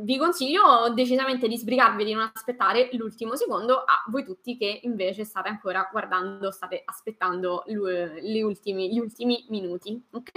vi 0.00 0.18
consiglio 0.18 0.92
decisamente 0.94 1.48
di 1.48 1.56
sbrigarvi 1.56 2.04
di 2.04 2.12
non 2.12 2.30
aspettare 2.32 2.90
l'ultimo 2.92 3.36
secondo 3.36 3.78
a 3.78 4.04
voi 4.08 4.24
tutti 4.24 4.56
che 4.56 4.80
invece 4.82 5.24
state 5.24 5.48
ancora 5.48 5.88
guardando, 5.90 6.50
state 6.50 6.82
aspettando 6.84 7.64
ultimi, 8.42 8.92
gli 8.92 8.98
ultimi 8.98 9.44
minuti. 9.48 10.00
Ok? 10.12 10.30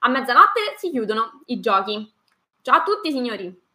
A 0.00 0.08
mezzanotte 0.08 0.60
si 0.76 0.90
chiudono 0.90 1.42
i 1.46 1.60
giochi. 1.60 2.12
Ciao 2.62 2.76
a 2.76 2.82
tutti 2.82 3.10
signori! 3.10 3.67